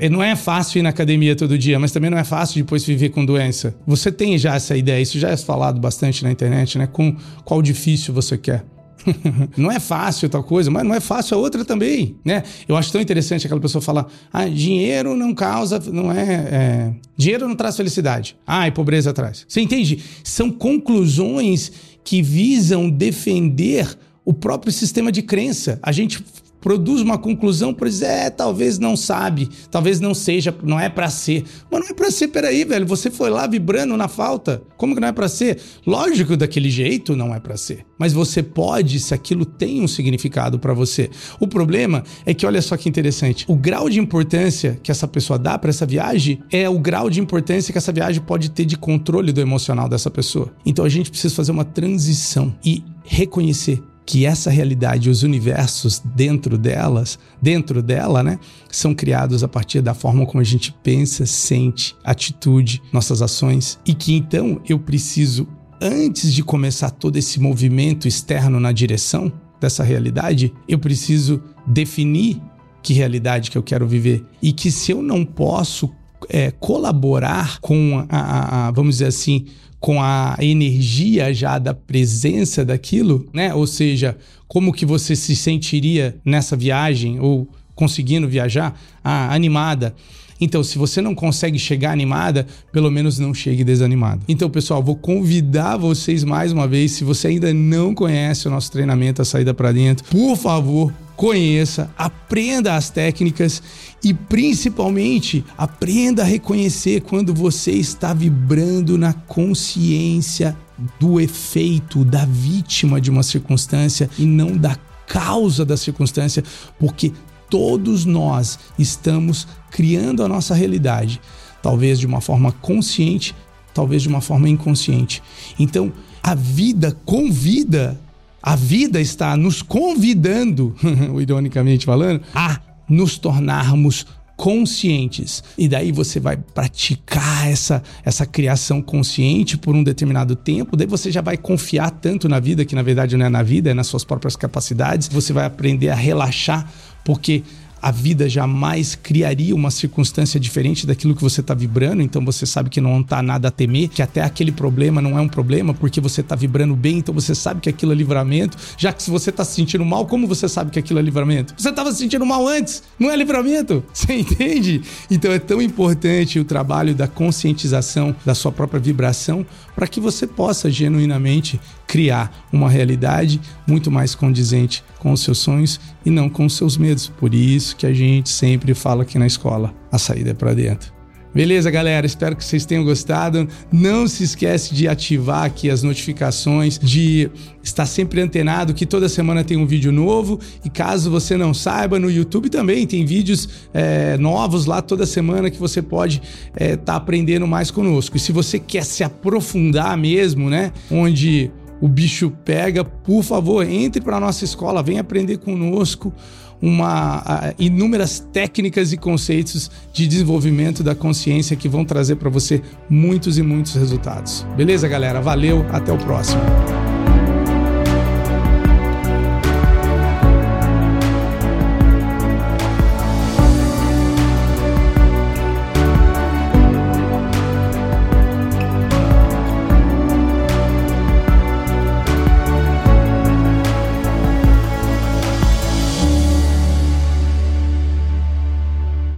É, 0.00 0.08
não 0.08 0.22
é 0.22 0.34
fácil 0.34 0.80
ir 0.80 0.82
na 0.82 0.88
academia 0.88 1.36
todo 1.36 1.56
dia, 1.56 1.78
mas 1.78 1.92
também 1.92 2.10
não 2.10 2.18
é 2.18 2.24
fácil 2.24 2.56
depois 2.56 2.84
viver 2.84 3.10
com 3.10 3.24
doença. 3.24 3.74
Você 3.86 4.10
tem 4.10 4.36
já 4.36 4.56
essa 4.56 4.76
ideia, 4.76 5.00
isso 5.00 5.18
já 5.18 5.28
é 5.28 5.36
falado 5.36 5.78
bastante 5.78 6.24
na 6.24 6.32
internet, 6.32 6.76
né? 6.76 6.88
Com 6.98 7.14
qual 7.44 7.62
difícil 7.62 8.12
você 8.12 8.36
quer. 8.36 8.64
não 9.56 9.70
é 9.70 9.78
fácil 9.78 10.28
tal 10.28 10.42
coisa, 10.42 10.68
mas 10.68 10.82
não 10.82 10.92
é 10.92 10.98
fácil 10.98 11.36
a 11.36 11.40
outra 11.40 11.64
também, 11.64 12.16
né? 12.24 12.42
Eu 12.66 12.76
acho 12.76 12.90
tão 12.90 13.00
interessante 13.00 13.46
aquela 13.46 13.60
pessoa 13.60 13.80
falar: 13.80 14.08
ah, 14.32 14.48
dinheiro 14.48 15.16
não 15.16 15.32
causa, 15.32 15.78
não 15.92 16.10
é, 16.10 16.24
é, 16.24 16.92
dinheiro 17.16 17.46
não 17.46 17.54
traz 17.54 17.76
felicidade. 17.76 18.36
Ah, 18.44 18.66
e 18.66 18.72
pobreza 18.72 19.12
traz. 19.12 19.46
Você 19.48 19.60
entende? 19.60 20.02
São 20.24 20.50
conclusões 20.50 21.70
que 22.02 22.20
visam 22.20 22.90
defender 22.90 23.96
o 24.24 24.34
próprio 24.34 24.72
sistema 24.72 25.12
de 25.12 25.22
crença. 25.22 25.78
A 25.80 25.92
gente 25.92 26.20
produz 26.60 27.00
uma 27.00 27.18
conclusão 27.18 27.74
dizer, 27.88 28.06
é, 28.06 28.30
talvez 28.30 28.78
não 28.78 28.96
sabe, 28.96 29.48
talvez 29.70 30.00
não 30.00 30.14
seja, 30.14 30.54
não 30.62 30.78
é 30.78 30.88
para 30.88 31.08
ser. 31.08 31.44
Mas 31.70 31.80
não 31.80 31.88
é 31.88 31.94
para 31.94 32.10
ser, 32.10 32.28
peraí, 32.28 32.64
velho, 32.64 32.86
você 32.86 33.10
foi 33.10 33.30
lá 33.30 33.46
vibrando 33.46 33.96
na 33.96 34.08
falta. 34.08 34.62
Como 34.76 34.94
que 34.94 35.00
não 35.00 35.08
é 35.08 35.12
para 35.12 35.28
ser? 35.28 35.58
Lógico, 35.86 36.36
daquele 36.36 36.70
jeito 36.70 37.16
não 37.16 37.34
é 37.34 37.40
para 37.40 37.56
ser. 37.56 37.84
Mas 37.98 38.12
você 38.12 38.42
pode 38.42 39.00
se 39.00 39.14
aquilo 39.14 39.44
tem 39.44 39.82
um 39.82 39.88
significado 39.88 40.58
para 40.58 40.74
você. 40.74 41.10
O 41.40 41.46
problema 41.46 42.04
é 42.24 42.34
que 42.34 42.46
olha 42.46 42.62
só 42.62 42.76
que 42.76 42.88
interessante, 42.88 43.44
o 43.48 43.56
grau 43.56 43.88
de 43.88 43.98
importância 43.98 44.78
que 44.82 44.90
essa 44.90 45.08
pessoa 45.08 45.38
dá 45.38 45.58
para 45.58 45.70
essa 45.70 45.86
viagem 45.86 46.40
é 46.50 46.68
o 46.68 46.78
grau 46.78 47.10
de 47.10 47.20
importância 47.20 47.72
que 47.72 47.78
essa 47.78 47.92
viagem 47.92 48.22
pode 48.22 48.50
ter 48.50 48.64
de 48.64 48.76
controle 48.76 49.32
do 49.32 49.40
emocional 49.40 49.88
dessa 49.88 50.10
pessoa. 50.10 50.52
Então 50.64 50.84
a 50.84 50.88
gente 50.88 51.10
precisa 51.10 51.34
fazer 51.34 51.52
uma 51.52 51.64
transição 51.64 52.54
e 52.64 52.82
reconhecer 53.04 53.82
que 54.08 54.24
essa 54.24 54.50
realidade, 54.50 55.10
os 55.10 55.22
universos 55.22 56.00
dentro 56.02 56.56
delas, 56.56 57.18
dentro 57.42 57.82
dela, 57.82 58.22
né, 58.22 58.38
são 58.70 58.94
criados 58.94 59.44
a 59.44 59.48
partir 59.48 59.82
da 59.82 59.92
forma 59.92 60.24
como 60.24 60.40
a 60.40 60.44
gente 60.44 60.74
pensa, 60.82 61.26
sente, 61.26 61.94
atitude, 62.02 62.80
nossas 62.90 63.20
ações, 63.20 63.78
e 63.84 63.92
que 63.92 64.14
então 64.14 64.62
eu 64.66 64.78
preciso 64.78 65.46
antes 65.78 66.32
de 66.32 66.42
começar 66.42 66.90
todo 66.90 67.18
esse 67.18 67.38
movimento 67.38 68.08
externo 68.08 68.58
na 68.58 68.72
direção 68.72 69.30
dessa 69.60 69.84
realidade, 69.84 70.54
eu 70.66 70.78
preciso 70.78 71.42
definir 71.66 72.40
que 72.82 72.94
realidade 72.94 73.50
que 73.50 73.58
eu 73.58 73.62
quero 73.62 73.86
viver. 73.86 74.24
E 74.40 74.54
que 74.54 74.70
se 74.70 74.90
eu 74.90 75.02
não 75.02 75.22
posso 75.22 75.92
é, 76.30 76.50
colaborar 76.50 77.60
com 77.60 78.06
a, 78.08 78.16
a, 78.16 78.68
a, 78.68 78.70
vamos 78.70 78.94
dizer 78.94 79.06
assim, 79.08 79.44
com 79.80 80.02
a 80.02 80.36
energia 80.40 81.32
já 81.32 81.58
da 81.58 81.72
presença 81.72 82.64
daquilo, 82.64 83.26
né? 83.32 83.54
Ou 83.54 83.66
seja, 83.66 84.16
como 84.46 84.72
que 84.72 84.84
você 84.84 85.14
se 85.14 85.36
sentiria 85.36 86.16
nessa 86.24 86.56
viagem 86.56 87.20
ou 87.20 87.48
conseguindo 87.74 88.28
viajar? 88.28 88.78
Ah, 89.04 89.32
animada. 89.32 89.94
Então, 90.40 90.62
se 90.62 90.78
você 90.78 91.00
não 91.00 91.14
consegue 91.14 91.58
chegar 91.58 91.90
animada, 91.90 92.46
pelo 92.72 92.90
menos 92.90 93.18
não 93.18 93.34
chegue 93.34 93.64
desanimado. 93.64 94.22
Então, 94.28 94.48
pessoal, 94.48 94.82
vou 94.82 94.94
convidar 94.94 95.76
vocês 95.76 96.22
mais 96.22 96.52
uma 96.52 96.66
vez, 96.66 96.92
se 96.92 97.04
você 97.04 97.28
ainda 97.28 97.52
não 97.52 97.94
conhece 97.94 98.46
o 98.46 98.50
nosso 98.50 98.70
treinamento 98.70 99.20
A 99.20 99.24
Saída 99.24 99.52
para 99.52 99.72
Dentro, 99.72 100.04
por 100.04 100.36
favor, 100.36 100.92
conheça, 101.18 101.90
aprenda 101.98 102.76
as 102.76 102.90
técnicas 102.90 103.60
e 104.04 104.14
principalmente 104.14 105.44
aprenda 105.58 106.22
a 106.22 106.24
reconhecer 106.24 107.00
quando 107.00 107.34
você 107.34 107.72
está 107.72 108.14
vibrando 108.14 108.96
na 108.96 109.12
consciência 109.12 110.56
do 111.00 111.18
efeito 111.18 112.04
da 112.04 112.24
vítima 112.24 113.00
de 113.00 113.10
uma 113.10 113.24
circunstância 113.24 114.08
e 114.16 114.24
não 114.24 114.56
da 114.56 114.76
causa 115.08 115.64
da 115.64 115.76
circunstância, 115.76 116.44
porque 116.78 117.12
todos 117.50 118.04
nós 118.04 118.56
estamos 118.78 119.48
criando 119.72 120.22
a 120.22 120.28
nossa 120.28 120.54
realidade, 120.54 121.20
talvez 121.60 121.98
de 121.98 122.06
uma 122.06 122.20
forma 122.20 122.52
consciente, 122.52 123.34
talvez 123.74 124.02
de 124.02 124.08
uma 124.08 124.20
forma 124.20 124.48
inconsciente. 124.48 125.20
Então, 125.58 125.92
a 126.22 126.36
vida 126.36 126.96
convida, 127.04 128.00
a 128.42 128.56
vida 128.56 129.00
está 129.00 129.36
nos 129.36 129.62
convidando, 129.62 130.74
ironicamente 131.20 131.84
falando, 131.84 132.22
a 132.34 132.60
nos 132.88 133.18
tornarmos 133.18 134.06
conscientes. 134.38 135.42
E 135.58 135.66
daí 135.66 135.90
você 135.90 136.20
vai 136.20 136.36
praticar 136.36 137.50
essa, 137.50 137.82
essa 138.04 138.24
criação 138.24 138.80
consciente 138.80 139.58
por 139.58 139.74
um 139.74 139.82
determinado 139.82 140.36
tempo, 140.36 140.76
daí 140.76 140.86
você 140.86 141.10
já 141.10 141.20
vai 141.20 141.36
confiar 141.36 141.90
tanto 141.90 142.28
na 142.28 142.38
vida, 142.38 142.64
que 142.64 142.76
na 142.76 142.82
verdade 142.82 143.16
não 143.16 143.26
é 143.26 143.28
na 143.28 143.42
vida, 143.42 143.70
é 143.70 143.74
nas 143.74 143.88
suas 143.88 144.04
próprias 144.04 144.36
capacidades. 144.36 145.08
Você 145.08 145.32
vai 145.32 145.44
aprender 145.44 145.88
a 145.88 145.94
relaxar, 145.96 146.70
porque 147.04 147.42
a 147.80 147.90
vida 147.90 148.28
jamais 148.28 148.94
criaria 148.94 149.54
uma 149.54 149.70
circunstância 149.70 150.38
diferente 150.38 150.86
daquilo 150.86 151.14
que 151.14 151.22
você 151.22 151.40
está 151.40 151.54
vibrando, 151.54 152.02
então 152.02 152.24
você 152.24 152.44
sabe 152.44 152.70
que 152.70 152.80
não 152.80 153.00
está 153.00 153.22
nada 153.22 153.48
a 153.48 153.50
temer, 153.50 153.88
que 153.88 154.02
até 154.02 154.22
aquele 154.22 154.52
problema 154.52 155.00
não 155.00 155.18
é 155.18 155.20
um 155.20 155.28
problema 155.28 155.72
porque 155.72 156.00
você 156.00 156.20
está 156.20 156.34
vibrando 156.34 156.74
bem, 156.74 156.98
então 156.98 157.14
você 157.14 157.34
sabe 157.34 157.60
que 157.60 157.68
aquilo 157.68 157.92
é 157.92 157.94
livramento. 157.94 158.56
Já 158.76 158.92
que 158.92 159.02
se 159.02 159.10
você 159.10 159.30
está 159.30 159.44
se 159.44 159.54
sentindo 159.54 159.84
mal, 159.84 160.06
como 160.06 160.26
você 160.26 160.48
sabe 160.48 160.70
que 160.70 160.78
aquilo 160.78 160.98
é 160.98 161.02
livramento? 161.02 161.54
Você 161.56 161.70
estava 161.70 161.92
se 161.92 161.98
sentindo 161.98 162.26
mal 162.26 162.46
antes, 162.46 162.82
não 162.98 163.10
é 163.10 163.16
livramento? 163.16 163.82
Você 163.92 164.12
entende? 164.12 164.82
Então 165.10 165.32
é 165.32 165.38
tão 165.38 165.60
importante 165.60 166.38
o 166.38 166.44
trabalho 166.44 166.94
da 166.94 167.08
conscientização 167.08 168.14
da 168.24 168.34
sua 168.34 168.52
própria 168.52 168.80
vibração 168.80 169.44
para 169.74 169.86
que 169.86 170.00
você 170.00 170.26
possa 170.26 170.70
genuinamente 170.70 171.60
criar 171.86 172.46
uma 172.52 172.68
realidade 172.68 173.40
muito 173.66 173.90
mais 173.90 174.14
condizente 174.14 174.82
com 174.98 175.12
os 175.12 175.20
seus 175.20 175.38
sonhos 175.38 175.80
e 176.04 176.10
não 176.10 176.28
com 176.28 176.44
os 176.44 176.56
seus 176.56 176.76
medos. 176.76 177.08
Por 177.08 177.34
isso 177.34 177.67
que 177.76 177.86
a 177.86 177.92
gente 177.92 178.28
sempre 178.28 178.74
fala 178.74 179.02
aqui 179.02 179.18
na 179.18 179.26
escola, 179.26 179.74
a 179.90 179.98
saída 179.98 180.30
é 180.30 180.34
para 180.34 180.54
dentro. 180.54 180.98
Beleza, 181.34 181.70
galera? 181.70 182.06
Espero 182.06 182.34
que 182.34 182.44
vocês 182.44 182.64
tenham 182.64 182.82
gostado. 182.82 183.46
Não 183.70 184.08
se 184.08 184.24
esquece 184.24 184.74
de 184.74 184.88
ativar 184.88 185.44
aqui 185.44 185.68
as 185.68 185.82
notificações, 185.82 186.78
de 186.78 187.30
estar 187.62 187.84
sempre 187.84 188.20
antenado 188.20 188.72
que 188.72 188.86
toda 188.86 189.08
semana 189.08 189.44
tem 189.44 189.56
um 189.56 189.66
vídeo 189.66 189.92
novo. 189.92 190.40
E 190.64 190.70
caso 190.70 191.10
você 191.10 191.36
não 191.36 191.52
saiba, 191.52 191.98
no 191.98 192.10
YouTube 192.10 192.48
também 192.48 192.86
tem 192.86 193.04
vídeos 193.04 193.48
é, 193.74 194.16
novos 194.16 194.64
lá 194.64 194.80
toda 194.80 195.04
semana 195.04 195.50
que 195.50 195.58
você 195.58 195.82
pode 195.82 196.22
estar 196.54 196.64
é, 196.64 196.76
tá 196.76 196.96
aprendendo 196.96 197.46
mais 197.46 197.70
conosco. 197.70 198.16
E 198.16 198.20
se 198.20 198.32
você 198.32 198.58
quer 198.58 198.84
se 198.84 199.04
aprofundar 199.04 199.96
mesmo, 199.98 200.48
né? 200.48 200.72
Onde 200.90 201.50
o 201.80 201.88
bicho 201.88 202.30
pega, 202.44 202.84
por 202.84 203.22
favor, 203.22 203.66
entre 203.66 204.00
para 204.00 204.16
a 204.16 204.20
nossa 204.20 204.44
escola, 204.44 204.82
vem 204.82 204.98
aprender 204.98 205.38
conosco 205.38 206.12
uma 206.60 207.54
inúmeras 207.58 208.18
técnicas 208.32 208.92
e 208.92 208.96
conceitos 208.96 209.70
de 209.92 210.06
desenvolvimento 210.06 210.82
da 210.82 210.94
consciência 210.94 211.56
que 211.56 211.68
vão 211.68 211.84
trazer 211.84 212.16
para 212.16 212.28
você 212.28 212.60
muitos 212.90 213.38
e 213.38 213.42
muitos 213.42 213.74
resultados. 213.74 214.44
Beleza, 214.56 214.88
galera? 214.88 215.20
Valeu, 215.20 215.64
até 215.70 215.92
o 215.92 215.98
próximo. 215.98 216.40